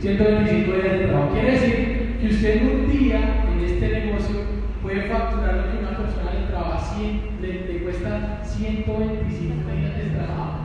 [0.00, 1.32] 125 días de trabajo.
[1.32, 4.36] Quiere decir que usted en un día en este negocio
[4.82, 10.10] puede facturar lo que una persona le trabaja 100, le, le cuesta 125 días de
[10.10, 10.58] trabajo.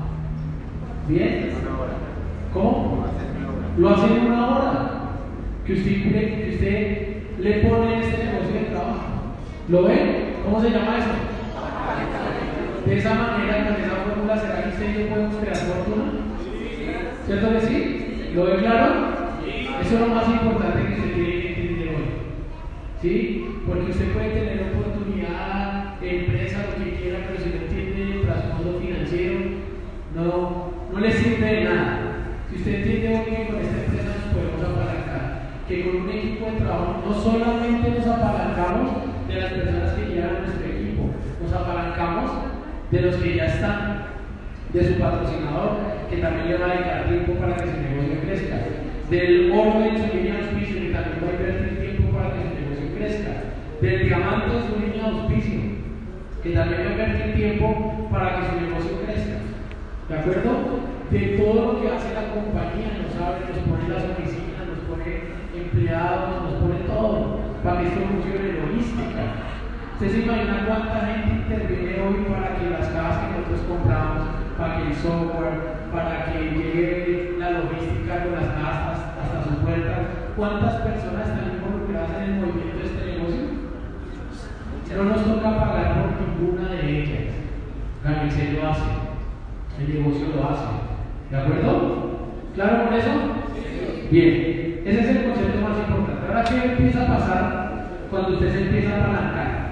[1.07, 1.49] ¿Bien?
[2.53, 2.98] ¿Cómo?
[3.79, 4.91] Lo hace en una hora.
[5.65, 9.37] Que usted, que usted le pone este negocio de trabajo.
[9.69, 10.33] ¿Lo ven?
[10.43, 11.07] ¿Cómo se llama eso?
[12.85, 16.11] De esa manera, con esa fórmula, ¿será que usted y yo podemos crear fortuna?
[17.25, 18.31] ¿Cierto que sí?
[18.35, 18.89] ¿Lo ve claro?
[19.81, 22.05] Eso es lo más importante que usted tiene que entender hoy.
[23.01, 23.61] ¿Sí?
[23.65, 28.79] Porque usted puede tener oportunidad, empresa, lo que quiera, pero si no entiende el trasfondo
[28.81, 29.39] financiero,
[30.15, 32.08] no, no le sirve de nada.
[32.49, 36.45] Si usted entiende hoy que con esta empresa nos podemos apalancar, que con un equipo
[36.49, 38.89] de trabajo no solamente nos apalancamos
[39.27, 42.31] de las personas que llegan a nuestro equipo, nos apalancamos
[42.89, 44.05] de los que ya están,
[44.73, 45.77] de su patrocinador,
[46.09, 48.57] que también le va a dedicar tiempo para que su negocio crezca,
[49.11, 52.49] del oro en su línea de auspicio, que también va a invertir tiempo para que
[52.49, 53.31] su negocio crezca,
[53.79, 55.61] del diamante en su línea de auspicio,
[56.41, 59.37] que también va a invertir tiempo para que su negocio crezca.
[60.09, 60.98] ¿De acuerdo?
[61.09, 65.41] De todo lo que hace la compañía, nos abre, nos pone las oficinas, nos pone
[65.57, 69.49] empleados, nos pone todo, para que esto funcione logística.
[69.97, 74.21] ¿Usted se imagina cuánta gente interviene hoy para que las cajas que nosotros compramos,
[74.53, 79.65] para que el software, para que llegue la logística con las cajas hasta, hasta su
[79.65, 79.93] puerta?
[80.37, 83.43] ¿Cuántas personas están involucradas en el movimiento de este negocio?
[84.93, 87.33] No nos toca pagar por ninguna de ellas.
[88.03, 88.89] Gamixel lo hace,
[89.79, 90.88] el negocio lo hace.
[91.29, 92.09] ¿De acuerdo?
[92.55, 93.09] ¿Claro con eso?
[94.09, 96.27] Bien, ese es el concepto más importante.
[96.27, 99.69] Ahora, ¿qué empieza a pasar cuando usted se empieza a apalancar?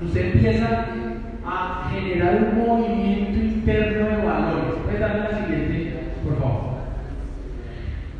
[0.00, 0.86] Usted empieza
[1.44, 4.74] a generar un movimiento interno de valores.
[4.84, 6.60] ¿Puedes darle la siguiente, por favor?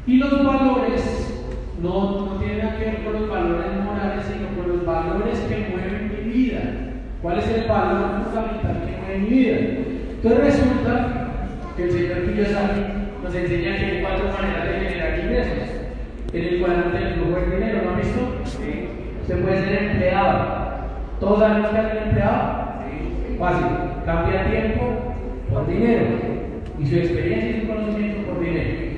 [0.06, 1.44] Y los valores
[1.82, 6.12] no, no tienen que ver con los valores morales, sino con los valores que mueven
[6.12, 6.60] mi vida.
[7.22, 9.56] ¿Cuál es el valor fundamental que mueve mi vida?
[10.22, 11.29] Entonces resulta
[11.76, 12.80] que el señor Kiyosaki
[13.22, 15.68] nos enseña que hay cuatro maneras de generar ingresos.
[16.32, 18.20] En el cuadrante del flujo del dinero, ¿lo han visto?
[18.44, 18.88] Sí.
[19.22, 20.60] Usted puede ser empleado.
[21.18, 22.72] ¿Todos sabemos que es el empleado?
[22.84, 23.36] Sí.
[23.38, 23.66] Fácil.
[24.06, 25.14] Cambia tiempo
[25.50, 26.06] por dinero.
[26.78, 28.90] Y su experiencia y su conocimiento por dinero.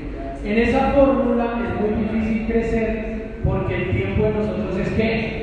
[0.44, 3.12] En esa fórmula es muy difícil crecer
[3.44, 5.42] porque el tiempo de nosotros es ¿qué?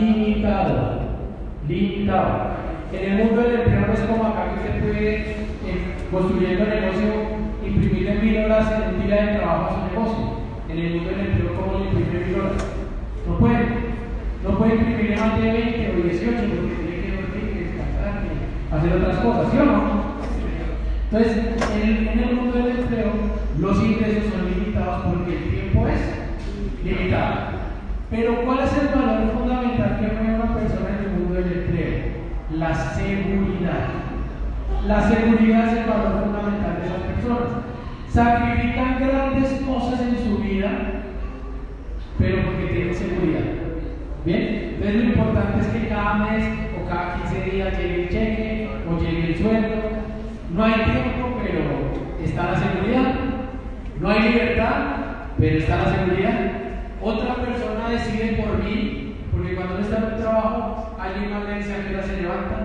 [0.00, 1.00] Limitado.
[1.68, 2.54] Limitado.
[2.92, 5.24] En el mundo del empleo no es como acá que usted puede,
[6.14, 7.10] construyendo negocio,
[7.66, 10.24] imprimirle mil horas en un día de trabajo a su negocio.
[10.68, 12.66] En el mundo del empleo, ¿cómo le imprime mil horas?
[13.26, 13.64] No puede.
[14.44, 18.92] No puede imprimirle más de 20 o 18 porque tiene que dormir, descansar, que hacer
[18.92, 20.04] otras cosas, ¿sí o no?
[21.10, 23.10] Entonces, en, en el mundo del empleo,
[23.58, 26.00] los ingresos son limitados porque el tiempo es
[26.84, 27.34] limitado.
[28.10, 31.94] Pero, ¿cuál es el valor fundamental que mueve una persona en el mundo del empleo?
[32.50, 34.03] La seguridad.
[34.86, 37.48] La seguridad es el valor fundamental de las personas.
[38.08, 40.68] Sacrifican grandes cosas en su vida,
[42.18, 43.40] pero porque tienen seguridad.
[44.26, 46.44] Bien, entonces lo importante es que cada mes
[46.78, 49.76] o cada 15 días llegue el cheque o llegue el sueldo.
[50.54, 53.14] No hay tiempo, pero está la seguridad.
[54.00, 54.74] No hay libertad,
[55.38, 56.50] pero está la seguridad.
[57.00, 61.54] Otra persona decide por mí, porque cuando uno está en el trabajo, alguien más le
[61.56, 62.63] dice a qué hora se levanta,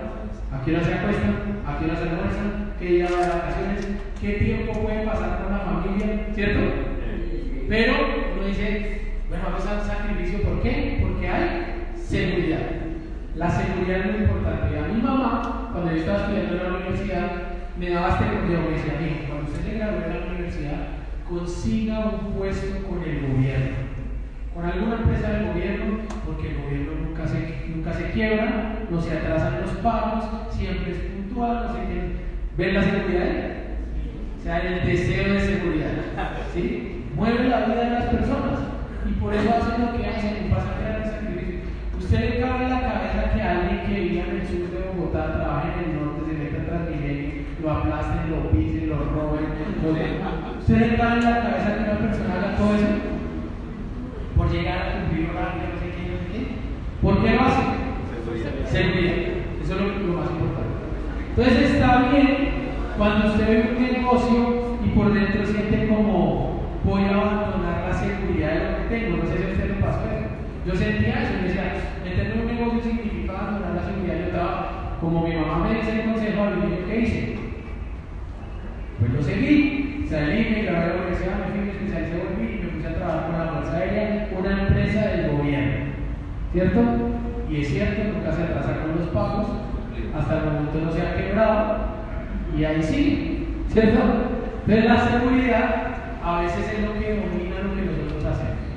[0.52, 1.28] a qué hora se acuesta,
[1.66, 2.42] a qué hora se almuerza,
[2.78, 3.88] que ir a vacaciones,
[4.20, 6.60] qué tiempo puede pasar con la familia, ¿cierto?
[7.68, 7.92] Pero
[8.36, 10.98] uno dice, bueno, vamos a sacrificio, ¿por qué?
[11.02, 12.60] Porque hay seguridad.
[13.36, 14.78] La seguridad es muy importante.
[14.78, 17.30] A mi mamá, cuando yo estaba estudiando en la universidad,
[17.78, 20.88] me daba este consejo, me decía, cuando usted se gradúe de la universidad,
[21.28, 23.76] consiga un puesto con el gobierno,
[24.54, 29.18] con alguna empresa del gobierno, porque el gobierno nunca se, nunca se quiebra, no se
[29.18, 32.30] atrasan los pagos, siempre es puntual, no sé qué.
[32.56, 33.26] ¿Ven la seguridad?
[34.38, 35.92] O sea, el deseo de seguridad.
[36.52, 37.04] ¿sí?
[37.14, 38.58] Mueve la vida de las personas
[39.08, 41.62] y por eso hacen lo que hacen y pasan grandes sacrificios.
[41.98, 45.32] ¿Usted le cabe en la cabeza que alguien que vive en el sur de Bogotá
[45.32, 49.46] trabaje en el norte, se meta Transmilenio, lo aplasten, lo pisen, lo roben?
[50.58, 53.09] ¿Usted le cabe en la cabeza que una persona haga todo eso?
[54.50, 56.42] Llegar a cumplir horario, no sé qué, no sé qué.
[57.00, 57.62] ¿Por qué lo hace?
[58.66, 59.14] Seguridad.
[59.62, 60.74] Eso es lo, lo más importante.
[61.30, 62.50] Entonces está bien
[62.98, 68.50] cuando usted ve un negocio y por dentro siente como voy a abandonar la seguridad
[68.50, 69.16] de lo que tengo.
[69.18, 70.00] No sé si usted le pasó.
[70.66, 74.18] Yo sentía eso, me decía, meterme en un negocio significa abandonar la seguridad.
[74.18, 77.38] Yo estaba, como mi mamá me dice el consejo niño, ¿qué hice?
[78.98, 82.69] Pues lo seguí, salí, me grabé a la universidad, me fui, me especialicé, volví
[83.00, 85.90] trabajar con la Fuerza Aérea, una empresa del gobierno.
[86.52, 86.80] ¿Cierto?
[87.48, 89.46] Y es cierto, nunca se atrasa con los pagos,
[90.16, 91.76] hasta el momento no se ha quebrado,
[92.56, 93.98] y ahí sí, ¿cierto?
[94.66, 95.90] Entonces la seguridad
[96.22, 98.70] a veces es lo que domina lo que nosotros hacemos.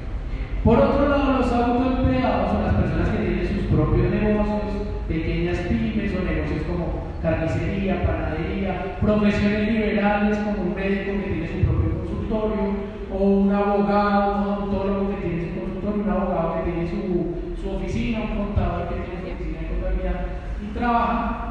[0.63, 6.13] Por otro lado, los autoempleados son las personas que tienen sus propios negocios, pequeñas pymes
[6.15, 12.93] o negocios como carnicería, panadería, profesiones liberales como un médico que tiene su propio consultorio,
[13.13, 17.75] o un abogado, un odontólogo que tiene su consultorio, un abogado que tiene su, su
[17.75, 20.25] oficina, un contador que tiene su oficina de contabilidad
[20.61, 21.43] y trabaja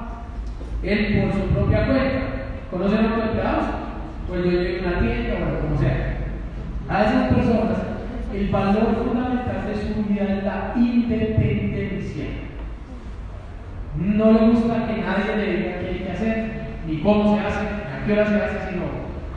[0.83, 2.21] él por su propia cuenta.
[2.71, 3.65] ¿Conocen autoempleados?
[4.29, 6.17] Pues yo llego a una tienda, bueno, como sea.
[6.89, 7.79] A esas personas,
[8.35, 12.25] el valor fundamental de su vida es la independencia.
[13.97, 16.51] No le gusta que nadie le diga qué hay que hacer,
[16.89, 18.83] ni cómo se hace, ni a qué hora se hace, sino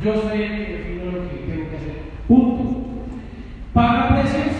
[0.01, 1.45] yo soy el que defino lo que.
[2.27, 2.85] Punto.
[3.73, 4.55] ¿Paga precios?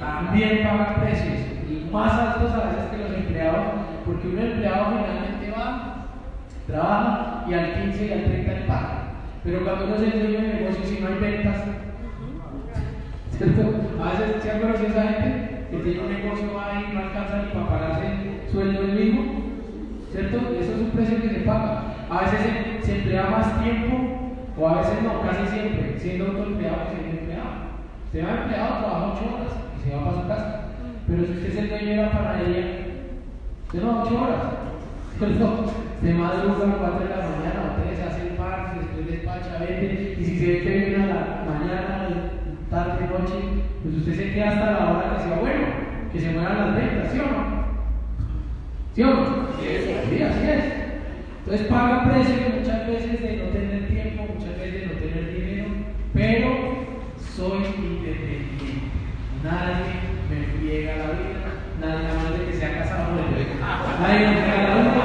[0.00, 1.38] También paga precios.
[1.70, 3.64] Y más altos a veces que los empleados,
[4.04, 6.06] porque un empleado finalmente va,
[6.66, 9.02] trabaja y al 15 y al 30 le paga.
[9.44, 11.56] Pero cuando uno el dueño de negocio, si no hay ventas,
[13.38, 13.62] ¿cierto?
[14.02, 17.42] A veces se ha conocido esa gente que tiene un negocio ahí y no alcanza
[17.42, 19.22] ni para pagarse el sueldo del mismo,
[20.10, 20.36] ¿cierto?
[20.52, 21.82] Y eso es un precio que se paga.
[22.10, 24.21] A veces se, se emplea más tiempo,
[24.58, 27.50] o a veces no, casi siempre, siendo autoempleado que siendo empleado.
[28.06, 30.60] Usted va empleado, trabaja 8 horas y se va para su casa.
[31.06, 32.64] Pero si usted es el dueño de la panadería,
[33.66, 34.42] usted no 8 horas.
[36.02, 39.58] Se madruga a las 4 de la mañana, o 3, hace el par, después despacha,
[39.60, 42.08] vende, y si se ve que viene a la mañana,
[42.68, 43.38] tarde, noche,
[43.82, 45.66] pues usted se queda hasta la hora que sea bueno,
[46.12, 47.44] que se muevan las ventas, ¿sí o no?
[48.94, 49.26] ¿Sí o no?
[49.60, 50.81] Sí, así es.
[51.44, 55.68] Entonces paga precio muchas veces de no tener tiempo, muchas veces de no tener dinero,
[56.14, 56.48] pero
[57.18, 58.90] soy independiente.
[59.42, 59.90] Nadie
[60.30, 61.42] me friega la vida,
[61.80, 63.14] nadie más de que sea casado,
[64.00, 65.02] nadie me friega la vida.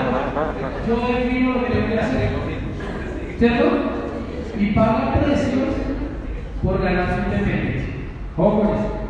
[0.87, 2.29] Yo defino lo que tengo que hacer.
[3.39, 3.65] ¿Cierto?
[4.59, 5.69] Y paga precios
[6.63, 7.93] por ganar su independencia.
[8.37, 9.09] Eso.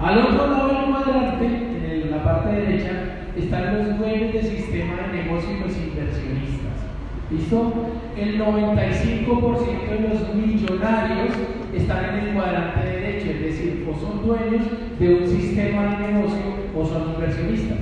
[0.00, 2.90] Al otro lado del cuadrante, en la parte derecha,
[3.36, 6.88] están los dueños sistema de negocio y los inversionistas.
[7.30, 7.72] ¿Listo?
[8.16, 11.34] El 95% de los millonarios
[11.74, 14.62] están en el cuadrante derecho, es decir, o son dueños
[14.98, 16.40] de un sistema de negocio
[16.74, 17.78] o son inversionistas.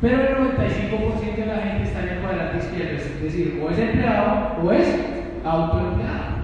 [0.00, 3.78] Pero el 95% de la gente está en el cuadrante izquierdo, es decir, o es
[3.78, 4.88] empleado o es
[5.44, 6.36] autoempleado.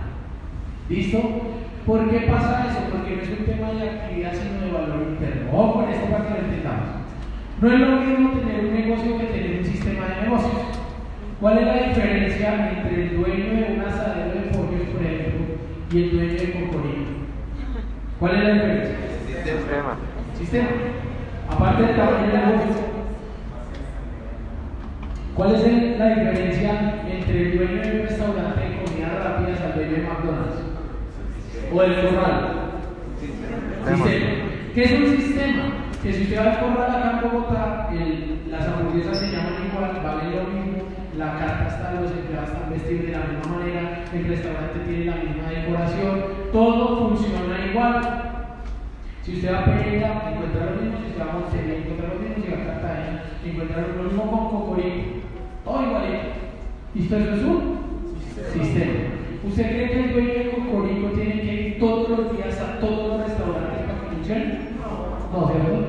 [0.88, 1.20] ¿Listo?
[1.86, 2.80] ¿Por qué pasa eso?
[2.92, 5.50] Porque no es un tema de actividad, sino de valor interno.
[5.52, 7.01] Ojo con esto para lo entendamos.
[7.62, 10.52] No es lo mismo tener un negocio que tener un sistema de negocios.
[11.40, 15.46] ¿Cuál es la diferencia entre el dueño de un asadero de pollos, por ejemplo,
[15.92, 17.06] y el dueño de Cocorino?
[18.18, 18.96] ¿Cuál es la diferencia?
[19.44, 19.96] Sistema.
[20.36, 20.68] Sistema.
[21.50, 22.82] Aparte del tamaño del negocio.
[25.36, 29.74] ¿Cuál es el- la diferencia entre el dueño de un restaurante de comida rápida al
[29.74, 30.62] dueño de McDonald's?
[31.72, 32.70] ¿O del corral?
[33.20, 34.26] Sistema.
[34.74, 35.62] ¿Qué es un sistema?
[36.02, 40.00] Que si usted va al corral acá en Bogotá, el- las hamburguesas se llaman igual,
[40.02, 40.82] valen lo mismo,
[41.16, 45.16] la carta está, los empleados están vestidos de la misma manera, el restaurante tiene la
[45.22, 46.20] misma decoración,
[46.52, 47.94] todo funciona igual.
[49.22, 52.18] Si usted va a Pereira, encuentra lo mismo, si usted va a Montevideo, encuentra lo
[52.18, 55.02] mismo, si va a Cartagena, encuentra lo mismo con Cocorico,
[55.64, 56.28] todo igualito.
[56.94, 57.16] ¿Listo?
[57.16, 58.92] Eso es un sistema.
[59.46, 63.06] ¿Usted cree que el dueño de Cocorico tiene que ir todos los días a todos
[63.18, 64.58] los restaurantes para que funcione?
[65.32, 65.86] No, ¿cierto?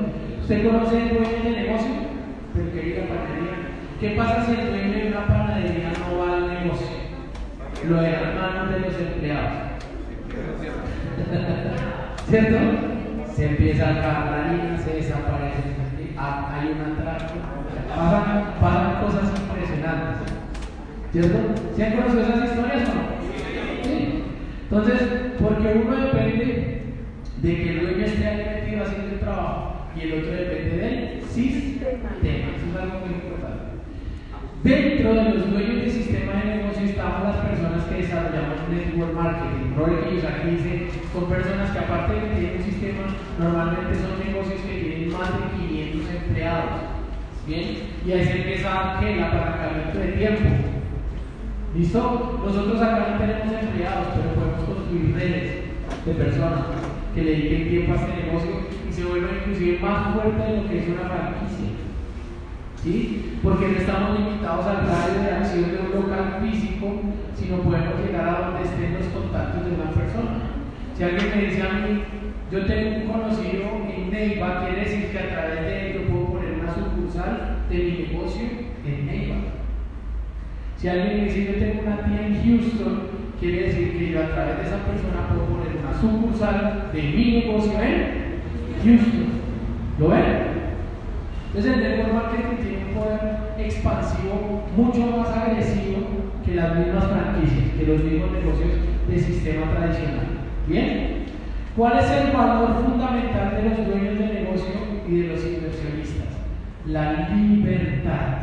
[0.54, 1.90] ¿Usted conoce el dueño de negocio?
[2.54, 3.56] Peluquería, panadería.
[3.98, 6.94] ¿Qué pasa si el dueño de una panadería no va al negocio?
[7.88, 9.52] Lo dejan manos de los empleados.
[12.30, 12.58] ¿Cierto?
[13.34, 15.74] Se empieza a cargar y se desaparece.
[16.16, 17.34] Hay un atraco.
[17.88, 20.34] Pasan, pasan cosas impresionantes.
[21.10, 21.38] ¿Cierto?
[21.74, 23.02] ¿Se han conocido esas historias o no?
[23.82, 24.24] Sí.
[24.70, 25.02] Entonces,
[25.42, 26.82] porque uno depende
[27.42, 31.22] de que el dueño esté ahí metido haciendo el trabajo y el otro depende del
[31.28, 32.10] sistema.
[32.22, 33.74] Eso es algo muy importante.
[34.64, 39.76] Dentro de los dueños del sistema de negocio estamos las personas que desarrollamos network marketing.
[39.76, 43.04] Robert Kiyosaki aquí dice, son personas que aparte de que tienen un sistema,
[43.38, 46.80] normalmente son negocios que tienen más de 500 empleados.
[47.46, 47.76] ¿Bien?
[48.06, 50.48] Y ahí se empieza el apalancamiento de tiempo.
[51.76, 52.40] ¿Listo?
[52.44, 55.64] Nosotros acá no tenemos empleados, pero podemos construir redes
[56.06, 56.60] de personas
[57.14, 58.63] que le dediquen tiempo a este negocio
[58.94, 61.70] se vuelvan inclusive más fuerte de lo que es una franquicia.
[62.82, 63.38] ¿Sí?
[63.42, 67.00] Porque no estamos limitados al radio de acción de un local físico,
[67.34, 70.54] sino podemos llegar a donde estén los contactos de una persona.
[70.96, 72.02] Si alguien me dice a mí,
[72.52, 76.26] yo tengo un conocido en Neiva, quiere decir que a través de él yo puedo
[76.34, 78.46] poner una sucursal de mi negocio
[78.86, 79.36] en Neiva.
[80.76, 83.00] Si alguien me dice, yo tengo una tía en Houston,
[83.40, 87.40] quiere decir que yo a través de esa persona puedo poner una sucursal de mi
[87.40, 88.23] negocio en
[89.98, 90.44] ¿Lo ven?
[91.48, 96.00] Entonces el network marketing tiene un poder expansivo mucho más agresivo
[96.44, 98.72] que las mismas franquicias, que los mismos negocios
[99.08, 100.26] de sistema tradicional.
[100.68, 101.24] ¿Bien?
[101.74, 104.74] ¿Cuál es el valor fundamental de los dueños de negocio
[105.08, 106.28] y de los inversionistas?
[106.86, 108.38] La libertad.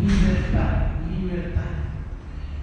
[0.00, 1.62] Libertad, libertad.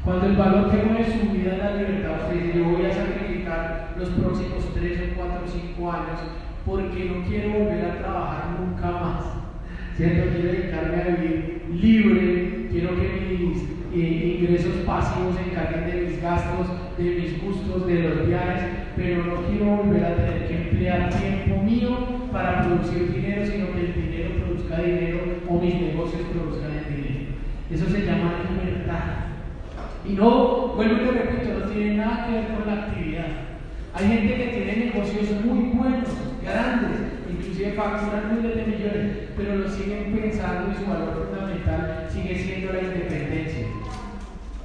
[0.03, 2.93] Cuando el valor que mueve su vida es la libertad, usted dice, yo voy a
[2.93, 8.59] sacrificar los próximos 3 o 4 o 5 años porque no quiero volver a trabajar
[8.59, 9.23] nunca más.
[9.95, 10.31] ¿Cierto?
[10.31, 16.21] Quiero dedicarme a vivir libre, quiero que mis eh, ingresos pasivos se encarguen de mis
[16.21, 18.63] gastos, de mis gustos, de los viajes,
[18.95, 21.97] pero no quiero volver a tener que emplear tiempo mío
[22.31, 27.25] para producir dinero, sino que el dinero produzca dinero o mis negocios produzcan el dinero.
[27.71, 29.33] Eso se llama libertad.
[30.07, 33.27] Y no, vuelvo y repito, no tiene nada que ver con la actividad.
[33.93, 36.09] Hay gente que tiene negocios muy buenos,
[36.43, 42.35] grandes, inclusive facturan miles de millones, pero lo siguen pensando y su valor fundamental sigue
[42.35, 43.65] siendo la independencia.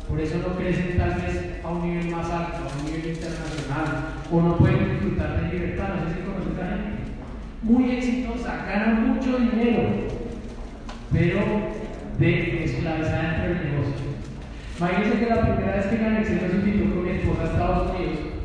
[0.08, 4.14] Por eso no crecen tal vez a un nivel más alto, a un nivel internacional,
[4.30, 5.88] o no pueden disfrutar de libertad.
[5.94, 7.02] No sé si conocen a gente.
[7.62, 9.82] Muy exitosa, ganan mucho dinero,
[11.12, 11.40] pero
[12.18, 14.08] de esclavizada dentro del negocio.
[14.78, 17.90] Imagínense que la primera vez que gané se me sustituyó con mi esposa a Estados
[17.94, 18.37] Unidos.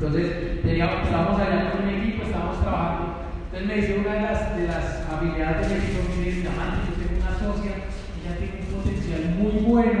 [0.00, 3.20] Entonces, teníamos, estábamos allá con un equipo, estábamos trabajando.
[3.52, 7.36] Entonces me dice una de las, de habilidades del equipo, me dice, yo tengo una
[7.36, 10.00] socia, ella tiene un potencial muy bueno.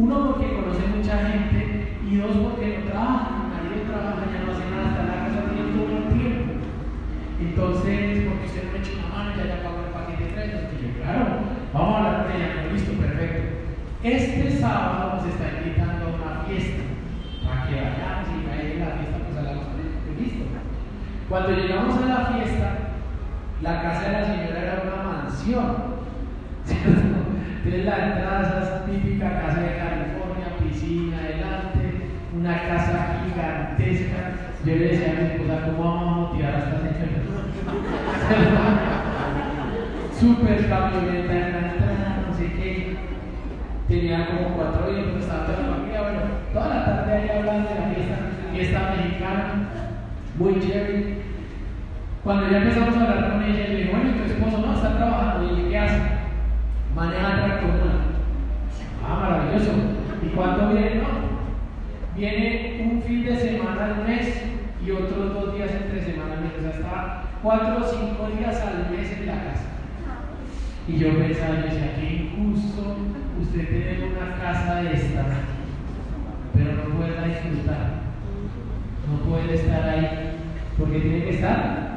[0.00, 3.36] Uno, porque conoce mucha gente, y dos, porque no trabaja.
[3.36, 6.52] Mi marido trabaja, ya no hace nada, en la casa, tiene todo el tiempo.
[7.36, 10.56] Entonces, porque usted no me echa una mano, ya ya pagó el paquete de tres.
[10.56, 13.60] Entonces, yo, claro, vamos a hablar con ella, listo, perfecto.
[14.00, 16.80] Este sábado nos está invitando a una fiesta,
[17.44, 18.31] para que vayamos y
[18.92, 20.32] pues.
[21.28, 22.78] Cuando llegamos a la fiesta,
[23.62, 25.92] la casa de la señora era una mansión.
[27.64, 34.22] Entonces la entrada esa típica casa de California, piscina adelante, una casa gigantesca.
[34.64, 37.22] Yo le decía a mi esposa, ¿cómo vamos a motivar a esta señora?
[40.20, 42.21] Super camioneta en la entrada.
[43.88, 46.20] Tenía como cuatro hijos, estaba toda la familia, bueno,
[46.52, 48.16] toda la tarde ahí hablando de la fiesta,
[48.52, 49.68] fiesta mexicana,
[50.38, 51.22] muy chévere.
[52.24, 54.96] Cuando ya empezamos a hablar con ella, le dije, bueno, ¿y tu esposo no está
[54.96, 55.58] trabajando?
[55.58, 56.00] Y ¿qué hace?
[56.94, 57.94] Maneja tractomula.
[59.04, 59.72] Ah, maravilloso.
[60.22, 60.94] ¿Y cuándo viene?
[60.96, 61.08] No.
[62.16, 64.42] Viene un fin de semana al mes
[64.86, 66.52] y otros dos días entre semana al mes.
[66.58, 69.71] O sea, está cuatro o cinco días al mes en la casa.
[70.88, 72.96] Y yo pensaba, yo decía, qué injusto
[73.40, 75.26] usted tener una casa de estas,
[76.52, 78.02] pero no puede disfrutar.
[79.08, 80.38] No puede estar ahí,
[80.76, 81.92] porque tiene que estar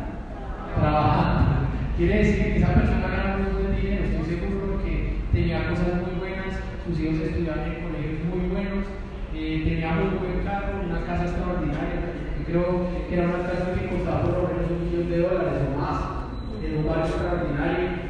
[0.77, 1.67] trabajando.
[1.97, 6.19] Quiere decir que esa persona gana muy buen dinero, estoy seguro que tenía cosas muy
[6.19, 8.85] buenas, sus hijos estudiaban en colegios muy buenos,
[9.33, 12.13] eh, tenía muy buen carro, una casa extraordinaria.
[12.37, 15.61] Yo creo que era una casa que costaba por lo menos un millón de dólares
[15.73, 16.01] o más,
[16.61, 18.04] en un barrio extraordinario.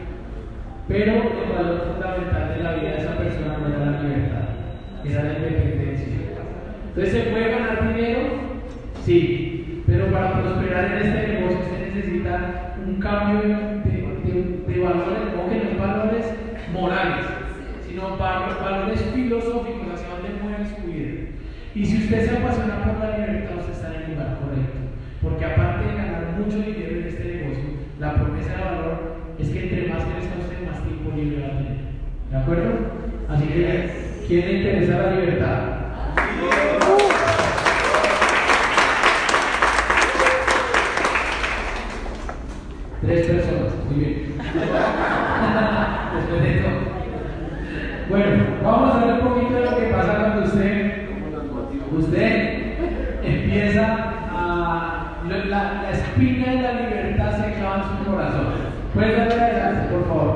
[0.88, 4.46] Pero el valor fundamental de la vida de esa persona no era la libertad
[5.12, 6.08] era la independencia.
[6.90, 8.20] Entonces, ¿se puede ganar dinero?
[9.04, 15.56] Sí, pero para prosperar en este negocio se necesita un cambio de, valores, o que
[15.56, 16.26] no es valores
[16.74, 17.26] morales,
[17.88, 21.30] sino valores filosóficos hacia dónde mueve su vida.
[21.74, 24.80] Y si usted se apasiona por la libertad, usted está en el lugar correcto.
[25.22, 27.64] Porque aparte de ganar mucho dinero en este negocio,
[28.00, 29.05] la promesa de valor
[29.40, 31.52] es que entre más crezca usted, más tiempo libre va a.
[32.32, 32.72] ¿De acuerdo?
[33.30, 35.60] Así que, ¿quién le interesa la libertad?
[43.02, 44.16] Tres personas, muy bien.
[46.16, 46.80] Después de todo.
[48.10, 51.08] Bueno, vamos a ver un poquito de lo que pasa cuando usted,
[51.92, 52.32] usted
[53.24, 53.84] empieza
[54.32, 55.02] a.
[55.28, 55.38] La,
[55.82, 58.48] la espina de la libertad se clava en su corazón.
[58.94, 60.36] ¿Puedes darle adelante, por favor?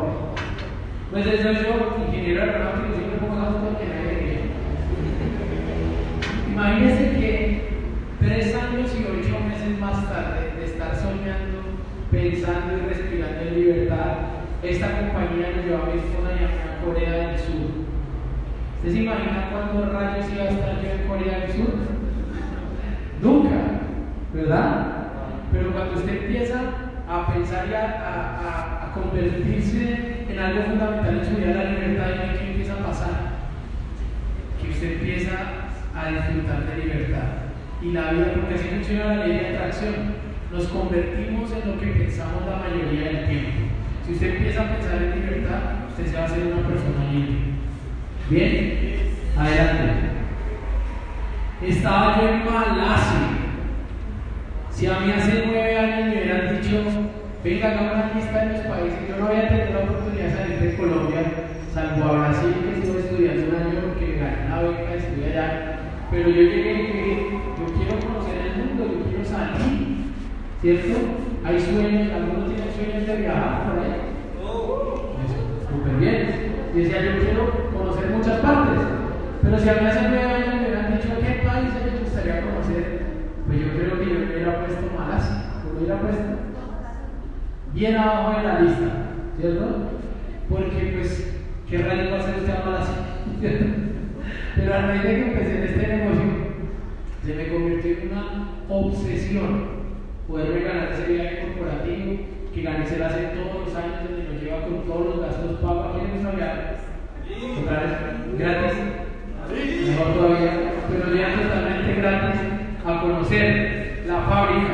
[1.52, 4.40] Yo, ingeniero aeronáutico, pongo la foto que nadie
[6.52, 7.70] Imagínense que
[8.20, 11.60] tres años y ocho meses más tarde de estar soñando
[12.12, 14.18] pensando y respirando en libertad,
[14.62, 17.70] esta compañía nos llevó a Boston y a Corea del Sur.
[18.78, 21.74] ¿Usted se imagina cuántos rayos iba a estar yo en Corea del Sur?
[23.22, 23.56] Nunca,
[24.34, 24.88] ¿verdad?
[25.52, 26.62] Pero cuando usted empieza
[27.08, 29.99] a pensar y a, a, convertirse en algo
[36.12, 37.30] disfrutar de libertad.
[37.82, 41.88] Y la vida, porque así funciona la ley de atracción nos convertimos en lo que
[41.88, 43.52] pensamos la mayoría del tiempo.
[44.06, 47.38] Si usted empieza a pensar en libertad, usted se va a hacer una persona libre.
[48.30, 48.96] Bien,
[49.38, 50.10] adelante.
[51.62, 53.30] Estaba yo en Malasia.
[54.72, 56.84] Si a mí hace nueve años me hubieran dicho,
[57.44, 60.34] venga, hagamos una lista de los países, yo no voy a tener la oportunidad de
[60.34, 61.22] salir de Colombia,
[61.74, 65.79] salvo a Brasil, que estuve estudiando un año porque gané una beca de estudio allá.
[66.12, 70.10] Pero yo llegué y dije, yo quiero conocer el mundo, yo quiero salir.
[70.60, 71.00] ¿Cierto?
[71.46, 74.18] Hay sueños, algunos tienen sueños de viajar por ahí.
[75.24, 76.50] Eso, súper bien.
[76.74, 78.82] Y decía, yo quiero conocer muchas partes.
[79.42, 83.02] Pero si a mí hace nueve años me hubieran dicho qué país me gustaría conocer,
[83.46, 85.44] pues yo creo que yo me hubiera puesto Malasia.
[85.64, 86.24] ¿Lo hubiera puesto?
[87.74, 88.86] Bien abajo de la lista,
[89.40, 89.66] ¿cierto?
[90.50, 93.86] Porque, pues, ¿qué rayos va a hacer usted a Malasia?
[94.56, 96.24] Pero a raíz de que empecé este negocio,
[97.26, 99.80] se me convirtió en una obsesión
[100.28, 102.20] poder ganar ese viaje corporativo,
[102.54, 105.98] que Ganicel hace todos los años, donde nos lleva con todos los gastos pagos.
[105.98, 106.80] ¿Quieren viajar?
[107.62, 107.92] ¿Otra vez?
[108.38, 108.78] ¿Gratis?
[109.88, 110.52] Mejor todavía.
[110.90, 112.42] Pero nos llevan totalmente gratis
[112.86, 114.74] a conocer la fábrica,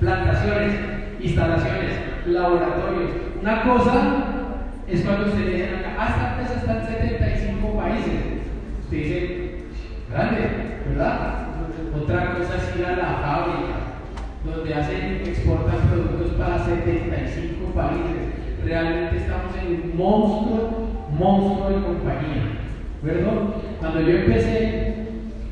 [0.00, 0.74] plantaciones,
[1.20, 1.92] instalaciones,
[2.26, 3.10] laboratorios.
[3.40, 4.24] Una cosa
[4.88, 8.35] es cuando ustedes dicen acá, hasta empresa está en 75 países.
[8.86, 9.50] Usted dice,
[10.08, 10.48] grande,
[10.88, 11.48] ¿verdad?
[12.00, 13.74] Otra cosa es ir a la fábrica,
[14.44, 18.64] donde hacen, exportan productos para 75 países.
[18.64, 22.42] Realmente estamos en un monstruo, monstruo de compañía.
[23.02, 23.32] ¿Verdad?
[23.80, 24.94] Cuando yo empecé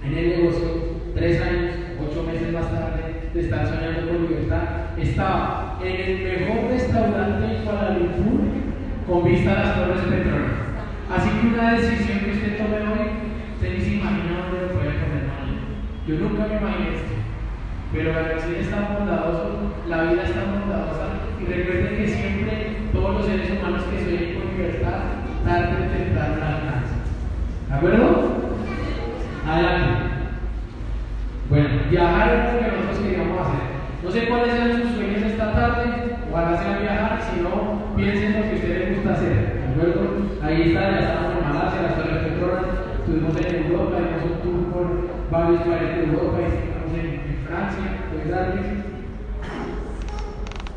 [0.04, 0.68] en el negocio,
[1.16, 1.74] tres años,
[2.08, 7.64] ocho meses más tarde, de estar soñando con libertad, estaba en el mejor restaurante en
[7.64, 7.98] Kuala
[9.08, 10.63] con vista a las torres petroleras.
[11.10, 13.08] Así que una decisión que usted tome hoy,
[13.54, 15.62] usted ni se imagina dónde lo puede comer mañana.
[16.06, 17.14] Yo nunca me imaginé esto.
[17.92, 21.06] Pero la vida está bondadoso, la vida está bondadosa
[21.40, 25.00] y recuerden que siempre todos los seres humanos que sueñan con libertad,
[25.44, 27.02] tarde o temprano la alcanzan.
[27.68, 28.34] ¿De acuerdo?
[29.46, 30.14] Adelante.
[31.50, 33.64] Bueno, viajar es lo que nosotros queríamos hacer.
[34.02, 38.42] No sé cuáles sean sus sueños esta tarde, ojalá sea viajar, si no, piensen lo
[38.42, 39.62] que a ustedes les gusta hacer.
[39.62, 40.24] ¿De acuerdo?
[40.42, 42.66] Ahí está, ya estamos en Malasia, las Torres Petronas,
[43.04, 44.86] estuvimos en Europa, hicimos un tour por
[45.30, 46.48] varios países de Europa y
[47.44, 48.60] Francia, puedes darle.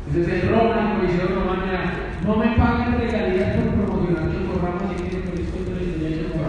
[0.08, 1.76] Ese es el Roma, como dice Romana,
[2.26, 5.96] no me paguen regalías por promocionar tu programa si tienen por esto que les
[6.28, 6.44] voy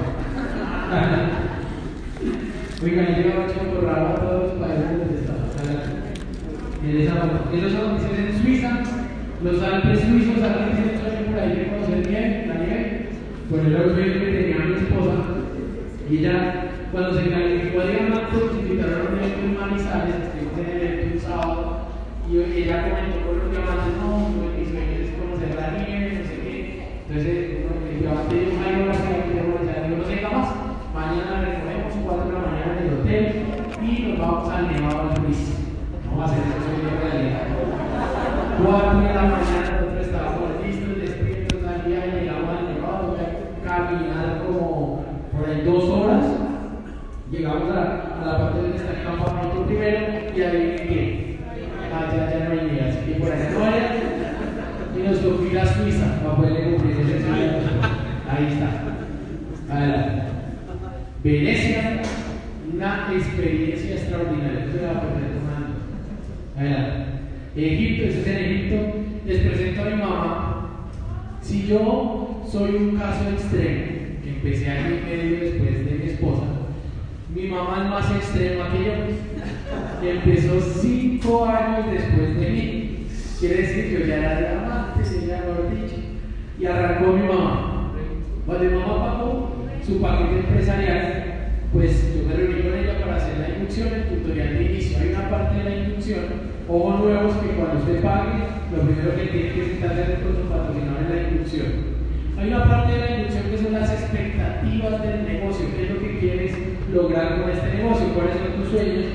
[2.91, 5.39] a Oigan, yo he hecho programa a todos los países donde estamos.
[7.53, 8.71] Esos son en Suiza,
[9.43, 13.09] los Alpes suizos, alguien sueño por ahí de conocer bien la nieve.
[13.49, 15.28] Bueno, era sueño que tenía mi esposa
[16.09, 20.65] y ella cuando se calificó diamante, se invitaron a un evento en Manizales, estuvimos en
[20.65, 21.79] el evento un sábado,
[22.25, 26.35] y ella comentó con los diamantes, no, mi sueño es conocer la nieve, no sé
[26.41, 26.57] qué.
[27.05, 27.37] Entonces,
[27.93, 30.49] el diamante dijo, ay, si no queremos yo no sé qué más,
[30.93, 33.23] mañana recogemos 4 de la mañana en el hotel
[33.85, 35.61] y nos vamos al Nevado Luis.
[36.09, 37.53] Vamos a hacer eso sueño realidad.
[38.65, 39.68] 4 de la mañana
[48.25, 49.99] la parte donde está el campamento primero
[50.35, 51.39] y ahí que
[51.93, 53.79] allá ya no hay ni así que por allá no hay.
[54.97, 57.51] Y nos tocó ir a Suiza para poder cumplir ese sueño.
[58.29, 59.73] Ahí está.
[59.73, 60.23] Adelante.
[61.23, 62.01] Venecia,
[62.73, 64.65] una experiencia extraordinaria.
[64.65, 67.09] Esto la Adelante.
[67.55, 68.75] Egipto, eso es en Egipto.
[69.25, 70.69] Les presento a mi mamá.
[71.41, 73.85] Si yo soy un caso extremo,
[74.23, 76.43] que empecé año y medio después de mi esposa,
[77.33, 78.91] mi mamá es más extrema que yo.
[80.03, 83.07] Y empezó cinco años después de mí.
[83.39, 85.95] Quiere decir que yo ya era diamante, ya lo dicho.
[86.59, 87.93] Y arrancó mi mamá.
[88.45, 89.55] Cuando mi mamá pagó
[89.85, 91.23] su paquete empresarial,
[91.71, 94.97] pues yo me reuní con ella para hacer la inducción, el tutorial de inicio.
[94.99, 96.25] Hay una parte de la inducción,
[96.67, 98.39] ojos nuevos, que cuando usted pague,
[98.75, 101.98] lo primero que tiene que hacer con su patrocinador es la inducción.
[102.39, 105.99] Hay una parte de la inducción que son las expectativas del negocio, qué es lo
[105.99, 106.55] que quieres
[106.93, 109.05] lograr con este negocio, cuáles son tus sueños.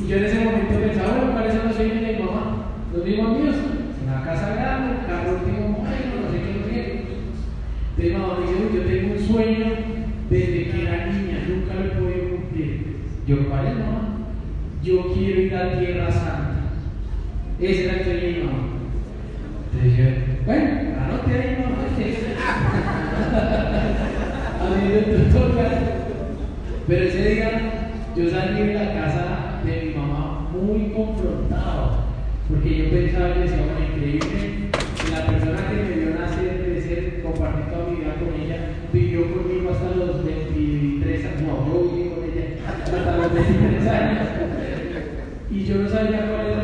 [0.00, 2.64] Y yo en ese momento pensaba, bueno, ¿cuáles son los sueños de mi mamá?
[2.94, 3.56] Los mismos míos,
[4.02, 6.92] una casa grande, un carro último modelo, no sé qué lo quiero.
[7.90, 9.66] Entonces mamá me dice, yo tengo un sueño
[10.30, 12.96] desde que era niña, nunca lo he podido cumplir.
[13.26, 14.00] Yo, ¿cuál es mamá?
[14.82, 16.72] Yo quiero ir a Tierra Santa.
[17.60, 18.64] Ese era el sueño de mi mamá.
[19.72, 20.04] Entonces yo,
[20.46, 20.70] bueno,
[21.04, 21.72] anote ahí mamá.
[26.86, 31.98] Pero ese día yo salí de la casa de mi mamá muy confrontado,
[32.48, 34.70] porque yo pensaba que decía, bueno, increíble,
[35.10, 38.56] la persona que me vio nacer, crecer, compartir toda mi vida con ella,
[38.92, 44.28] vivió conmigo hasta los 23 años, no, yo viví con ella hasta los 23 años,
[45.50, 46.61] y yo no sabía cuál era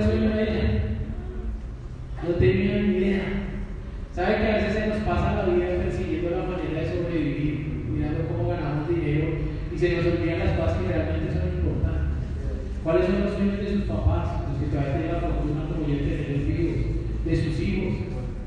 [14.59, 16.77] papás, los que todavía tienen la fortuna como yo de tener vivos,
[17.25, 17.95] de sus hijos,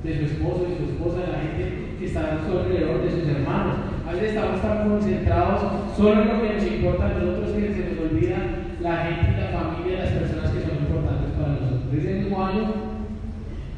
[0.03, 1.63] de su esposo, de su esposa, de la gente
[1.99, 3.75] que está a su alrededor, de sus hermanos?
[4.07, 5.61] A veces estamos tan concentrados
[5.95, 8.37] solo en lo que nos importa a nosotros que se nos olvida
[8.81, 11.93] la gente la familia, las personas que son importantes para nosotros.
[11.93, 12.73] El mismo año,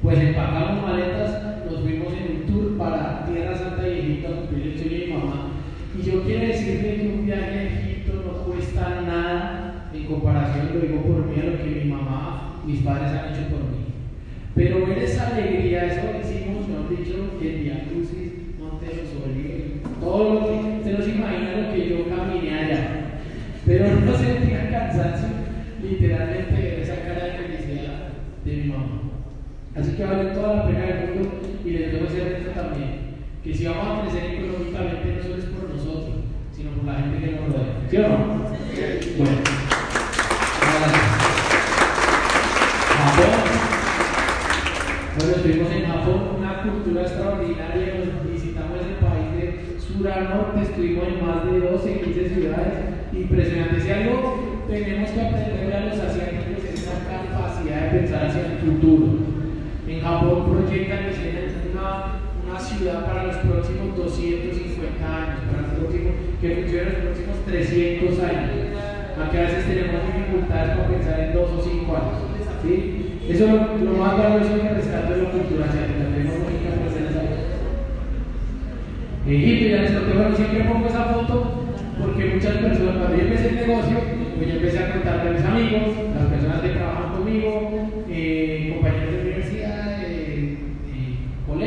[0.01, 4.73] pues empacamos maletas nos fuimos en un tour para Tierra Santa y Egipto a cumplir
[4.73, 5.49] el sueño de mi mamá.
[5.97, 7.62] Y yo quiero decirle que un viaje
[9.93, 13.49] en comparación, lo digo por mí, a lo que mi mamá, mis padres han hecho
[13.49, 13.93] por mí.
[14.55, 18.85] Pero ver esa alegría, eso lo hicimos, me han dicho, que el Via Crucis, Monte
[18.85, 23.19] de los Olivos, todo lo que, se imagina lo que yo caminé allá.
[23.65, 25.29] Pero no sentía cansancio,
[25.81, 28.09] literalmente, ver esa cara de felicidad
[28.43, 29.03] de mi mamá.
[29.75, 33.53] Así que vale toda la pena del mundo y les debo decir esto también, que
[33.53, 36.15] si vamos a crecer económicamente no solo es por nosotros,
[36.51, 37.87] sino por la gente que nos rodea.
[37.89, 38.43] ¿Sí o no?
[39.17, 39.63] Bueno.
[43.03, 43.25] Japón.
[45.17, 50.52] Bueno, estuvimos en Japón, una cultura extraordinaria, nos visitamos ese país de sur a norte,
[50.63, 52.73] estuvimos en más de 12, 15 ciudades,
[53.13, 53.81] impresionante.
[53.81, 58.57] Si algo tenemos que aprender a los asiáticos es esa capacidad de pensar hacia el
[58.59, 59.33] futuro
[59.87, 61.11] en Japón proyectan
[61.71, 67.35] una, una ciudad para los próximos 250 años, para los próximos, que funcione los próximos
[67.45, 68.51] 300 años.
[69.19, 72.25] Aunque a veces tenemos dificultades para pensar en dos o cinco años.
[72.63, 73.19] ¿sí?
[73.29, 76.09] Eso es lo, lo más valioso que rescato de la cultura asiática.
[76.09, 76.43] Tenemos
[79.35, 81.63] Egipto, ya les conté, bueno, siempre pongo esa foto
[81.99, 83.97] porque muchas personas, cuando yo empecé el negocio,
[84.37, 89.11] pues yo empecé a contarle a mis amigos, las personas que trabajan conmigo, eh, compañeros
[89.11, 89.23] de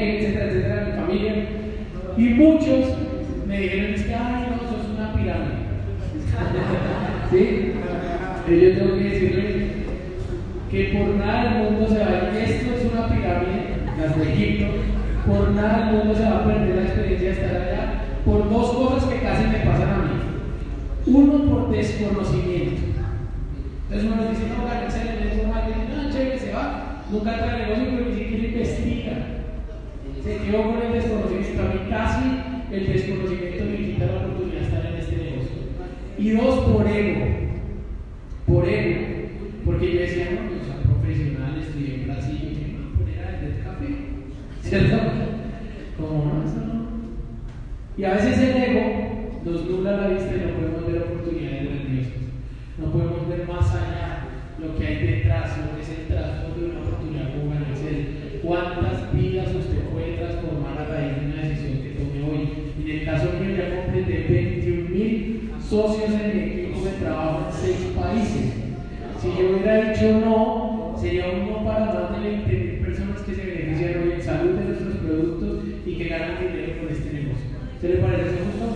[0.05, 1.35] etcétera, etcétera, mi familia.
[2.17, 2.97] Y muchos
[3.47, 5.67] me dijeron, es que, ay, no, eso es una pirámide.
[7.31, 7.73] ¿Sí?
[8.47, 9.67] Pero yo tengo que decirle
[10.71, 14.67] que por nada el mundo se va a esto es una pirámide, las de Egipto,
[15.27, 18.70] por nada el mundo se va a perder la experiencia de estar allá, por dos
[18.70, 20.20] cosas que casi me pasan a mí.
[21.07, 22.83] Uno, por desconocimiento.
[23.89, 27.87] Entonces uno dice, no, la se le no, no, chévere, se va, nunca trae negocio,
[27.91, 29.37] pero ni siquiera investiga
[30.27, 31.62] se quedó con el desconocimiento.
[31.62, 35.57] A mí casi el desconocimiento me quita la oportunidad de estar en este negocio.
[36.18, 37.27] Y dos, por ego.
[38.47, 39.07] Por ego.
[39.64, 43.18] Porque yo decía, no, yo soy profesional, estudié en Brasil, y me voy a poner
[43.20, 43.89] a vender café.
[44.62, 44.97] ¿Cierto?
[45.97, 46.87] Como no, eso no.
[47.99, 52.12] Y a veces el ego nos nubla la vista y no podemos ver oportunidades grandiosas.
[52.78, 54.28] No podemos ver más allá
[54.59, 58.40] lo que hay detrás, lo que es el trasfondo de una oportunidad como ganarse.
[58.42, 59.76] ¿Cuántas vidas usted
[60.16, 62.49] transformar a raíz de una decisión que tome hoy.
[62.82, 67.53] En el caso mío ya completé 21 mil socios en mi equipo de trabajo en
[67.53, 68.53] seis países.
[69.20, 73.44] Si yo hubiera dicho no, sería un no para más de 20 personas que se
[73.44, 77.26] benefician hoy en salud de nuestros productos y que ganan dinero con este negocio.
[77.81, 78.66] ¿Se le parece justo?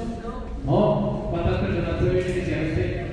[0.67, 1.29] No.
[1.31, 3.07] ¿Cuántas personas puede beneficiar usted?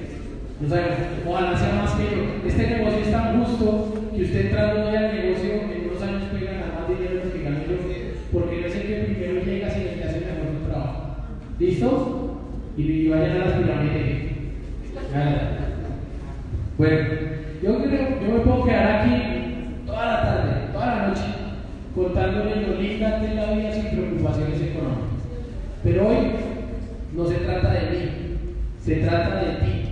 [0.59, 0.97] No sabemos.
[1.25, 2.47] Ojalá sea más que yo.
[2.47, 6.45] Este negocio es tan justo que usted entrando hoy al negocio en unos años puede
[6.45, 7.77] ganar más dinero que gano yo,
[8.33, 11.15] porque no es el que primero llega, sino el que hace mejor su trabajo.
[11.59, 12.41] ¿Listo?
[12.75, 14.27] Y, vayan a las pirámides.
[16.77, 16.97] Bueno,
[17.63, 19.23] yo creo, yo me puedo quedar aquí
[19.85, 21.23] toda la tarde, toda la noche,
[21.95, 25.07] contándole lo linda que es la vida sin preocupaciones económicas.
[25.83, 26.17] Pero hoy
[27.15, 28.09] no se trata de mí,
[28.83, 29.83] se trata de ti.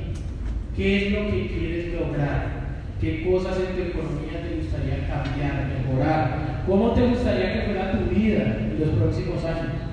[0.75, 2.55] ¿Qué es lo que quieres lograr?
[2.99, 6.54] ¿Qué cosas en tu economía te gustaría cambiar, mejorar?
[6.67, 9.85] ¿Cómo te gustaría que fuera tu vida en los próximos años?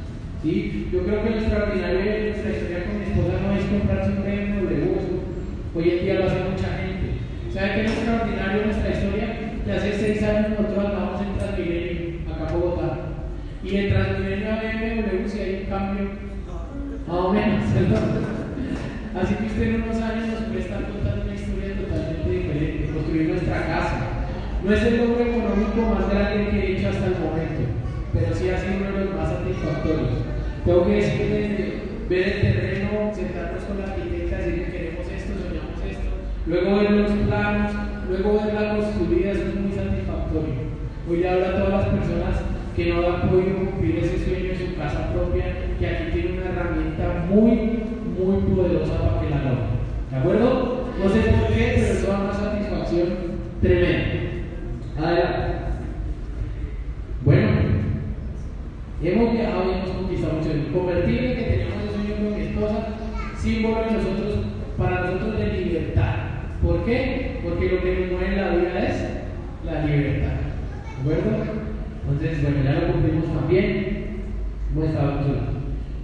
[0.42, 0.88] ¿Sí?
[0.90, 4.22] Yo creo que lo extraordinario de nuestra historia con mi esposa no es comprarse un
[4.24, 7.20] BMW, hoy en día lo hace mucha gente.
[7.52, 9.26] ¿Sabe qué es extraordinario de nuestra historia?
[9.66, 12.98] Que hace seis años nosotros andamos en Transmilenio, acá en Bogotá.
[13.62, 16.08] Y en Transmilenio a BMW si hay un cambio,
[17.06, 17.64] más o menos,
[19.20, 23.28] Así que usted en unos años nos puede estar contando una historia totalmente diferente, construir
[23.28, 24.11] nuestra casa.
[24.64, 27.62] No es el logro económico más grande que he hecho hasta el momento,
[28.14, 30.22] pero sí ha sido uno de los más satisfactorios.
[30.64, 35.32] Tengo que decir que ver el terreno, sentarnos con la arquitecta, decir que queremos esto,
[35.34, 36.10] soñamos esto,
[36.46, 37.72] luego ver los planos,
[38.08, 40.54] luego ver la construida, eso es muy satisfactorio.
[41.10, 42.34] Hoy le hablo a todas las personas
[42.76, 46.50] que no han podido cumplir ese sueño en su casa propia, que aquí tiene una
[46.50, 47.82] herramienta muy
[48.14, 49.82] muy poderosa para que la logre.
[50.10, 50.86] ¿De acuerdo?
[51.02, 53.08] No sé por qué, pero eso da una satisfacción
[53.60, 54.22] tremenda.
[54.98, 55.54] Adelante.
[57.24, 57.48] Bueno,
[59.02, 60.50] hemos viajado y hemos conquistado mucho.
[60.50, 62.32] El convertible que teníamos ese sueño con
[63.36, 64.34] símbolo de nosotros,
[64.78, 66.14] para nosotros de libertad.
[66.62, 67.40] ¿Por qué?
[67.42, 68.96] Porque lo que nos mueve en la vida es
[69.64, 70.36] la libertad.
[71.04, 71.62] ¿De acuerdo?
[72.02, 74.02] Entonces, bueno, ya lo cumplimos también.
[74.72, 75.20] Hemos estado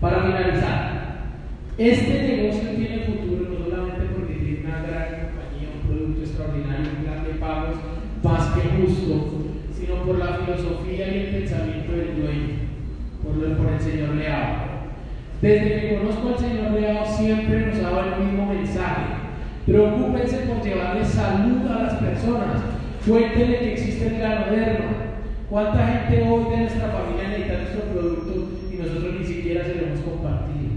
[0.00, 0.98] Para finalizar,
[1.78, 7.04] este negocio tiene futuro no solamente porque tiene una gran compañía, un producto extraordinario, un
[7.04, 7.76] plan de pagos
[8.22, 12.17] más que justo, sino por la filosofía y el pensamiento del
[13.22, 14.68] por, el señor Leao.
[15.40, 19.04] Desde que conozco al señor Leao siempre nos ha dado el mismo mensaje.
[19.66, 22.62] Preocúpense por llevarle salud a las personas.
[23.06, 24.86] Cuéntenle que existe el ganoderma.
[25.50, 29.86] ¿Cuánta gente hoy de nuestra familia necesita nuestro producto y nosotros ni siquiera se lo
[29.86, 30.68] hemos compartido?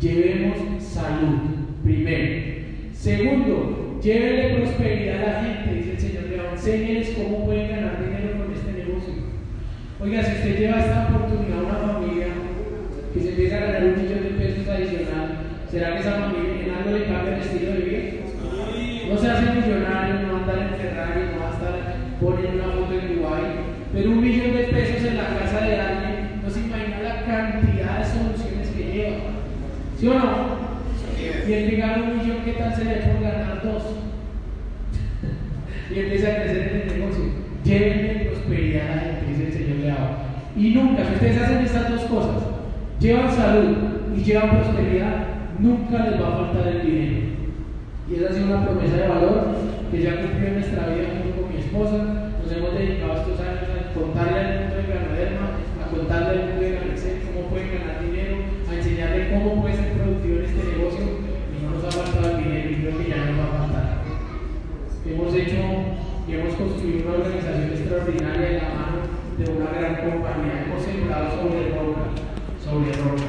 [0.00, 1.38] Llevemos salud,
[1.82, 2.60] primero.
[2.92, 6.24] Segundo, llévele prosperidad a la gente, dice el Señor.
[6.24, 8.39] Le enséñeles cómo pueden ganar dinero.
[10.02, 12.28] Oiga, si usted lleva esta oportunidad a una familia
[13.12, 15.28] que se empieza a ganar un millón de pesos adicional,
[15.70, 18.00] ¿será que esa familia en algo le cambia el estilo de vida?
[19.10, 21.76] No se hace millonario, no anda en Ferrari, no va a estar
[22.18, 23.44] poniendo una foto en Dubai,
[23.92, 27.98] pero un millón de pesos en la casa de alguien, no se imagina la cantidad
[27.98, 29.18] de soluciones que lleva.
[29.98, 30.56] ¿Sí o no?
[31.46, 33.82] Y el que gana un millón, ¿qué tal se le por ganar dos?
[35.94, 37.24] y empieza a crecer en el negocio.
[37.64, 37.99] Llévenle
[40.56, 42.42] Y nunca, si ustedes hacen estas dos cosas,
[42.98, 43.76] llevan salud
[44.16, 45.26] y llevan prosperidad,
[45.58, 47.30] nunca les va a faltar el dinero.
[48.10, 49.54] Y esa ha sido una promesa de valor
[49.90, 51.98] que ya cumplió en nuestra vida junto con mi esposa.
[52.42, 55.46] Nos hemos dedicado estos años a contarle al mundo de Ganaderma,
[55.78, 58.36] a contarle al mundo de Ganexel cómo pueden ganar dinero,
[58.66, 62.42] a enseñarle cómo puede ser productivo en este negocio y no nos ha faltado el
[62.42, 63.88] dinero y creo que ya no va a faltar.
[65.06, 65.62] Hemos hecho
[66.26, 69.09] y hemos construido una organización extraordinaria de la mano
[69.40, 70.68] de una gran compañía.
[70.68, 72.12] Hemos sembrado sobre roca,
[72.60, 73.28] sobre roca.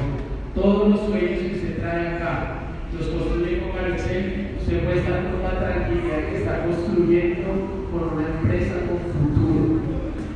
[0.54, 5.58] Todos los sueños que usted trae acá, los construye con Excel, usted puede con la
[5.58, 9.80] tranquilidad que está construyendo con una empresa con futuro.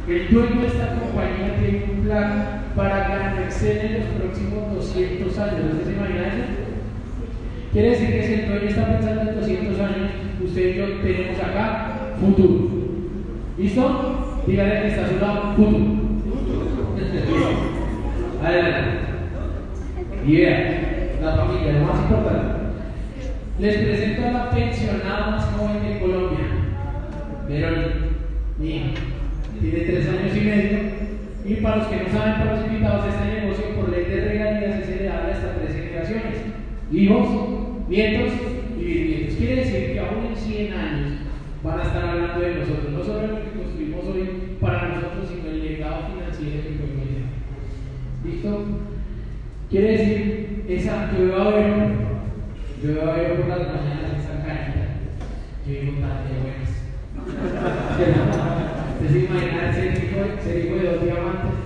[0.08, 5.72] El dueño de esta compañía tiene un plan para ganar en los próximos 200 años.
[5.72, 6.44] ¿Usted se imagina eso?
[7.72, 10.10] Quiere decir que si el dueño está pensando en 200 años,
[10.42, 12.70] usted y yo tenemos acá futuro.
[13.58, 14.25] ¿Listo?
[14.46, 15.78] Dígale que está a su lado, futuro.
[18.44, 18.98] Adelante.
[20.24, 22.56] Y vea, la familia, lo más importante.
[23.58, 26.46] Les presento a la pensionada más joven de Colombia,
[27.48, 27.94] Verónica.
[28.58, 30.78] tiene tres años y medio
[31.44, 34.80] y para los que no saben, para los invitados, este negocio por ley de regalías
[34.80, 36.38] es heredable hasta tres generaciones.
[36.92, 37.28] Hijos,
[37.88, 38.32] nietos
[38.78, 39.36] y bisnietos.
[39.36, 41.25] Quiere decir que aún en 100 años
[41.62, 45.48] van a estar hablando de nosotros, no solo lo que construimos hoy para nosotros, sino
[45.48, 47.06] el legado financiero que podemos
[48.24, 48.64] ¿Listo?
[49.70, 51.72] Quiere decir, esa, yo veo a ver
[52.82, 54.82] Yo veo por las mañanas esa canita.
[55.66, 56.72] Yo digo, tan de buenas.
[58.92, 59.96] ¿Ustedes se imaginan ser
[60.42, 61.56] ser hijo de dos diamantes?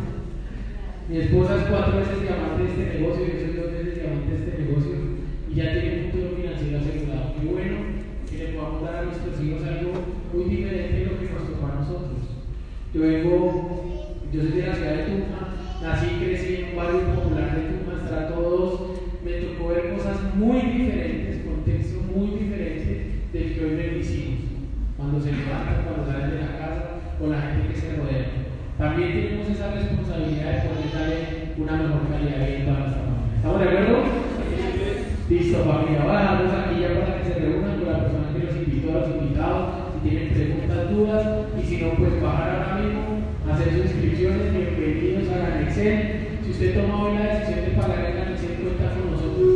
[1.08, 4.36] Mi esposa es cuatro veces diamante de este negocio, yo soy dos veces diamante de
[4.36, 4.92] este negocio
[5.50, 7.34] y ya tiene un futuro financiero asegurado.
[7.40, 7.99] Qué bueno
[8.30, 9.92] que le podamos dar a nuestros hijos algo
[10.32, 12.22] muy diferente de lo que nos tocó a nosotros.
[12.94, 15.42] Yo vengo, yo soy de la ciudad de Tunja,
[15.82, 18.80] nací y crecí en un barrio popular de Tunja, hasta todos,
[19.24, 24.40] me tocó ver cosas muy diferentes, contextos muy diferentes del que hoy hijos,
[24.96, 26.84] cuando se levantan, cuando salen de la casa,
[27.18, 28.26] con la gente que se rodea.
[28.78, 31.18] También tenemos esa responsabilidad de poder darle
[31.58, 33.36] una mejor calidad de vida a nuestra familia.
[33.36, 34.30] ¿Estamos de acuerdo?
[35.30, 36.00] Listo, familia.
[36.00, 38.19] Dejamos aquí ya para que se reúnan con la persona
[38.90, 43.70] a los invitados, si tienen preguntas, dudas, y si no, pues bajar ahora mismo, hacer
[43.70, 46.42] sus inscripciones, bienvenidos a Excel.
[46.42, 49.50] Si usted toma hoy la decisión de pagar en Excel, cuenta con nosotros,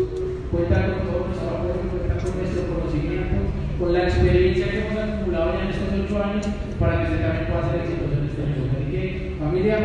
[0.54, 3.36] cuenta con todo nuestro apoyo, cuenta con nuestro conocimiento,
[3.78, 6.46] con la experiencia que hemos acumulado ya en estos ocho años,
[6.78, 8.70] para que usted también pueda ser exitoso en este negocio.
[8.70, 9.78] Así que, familia,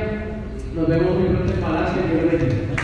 [0.77, 1.59] nos vemos muy pronto en.
[2.05, 2.78] Dios bendiga.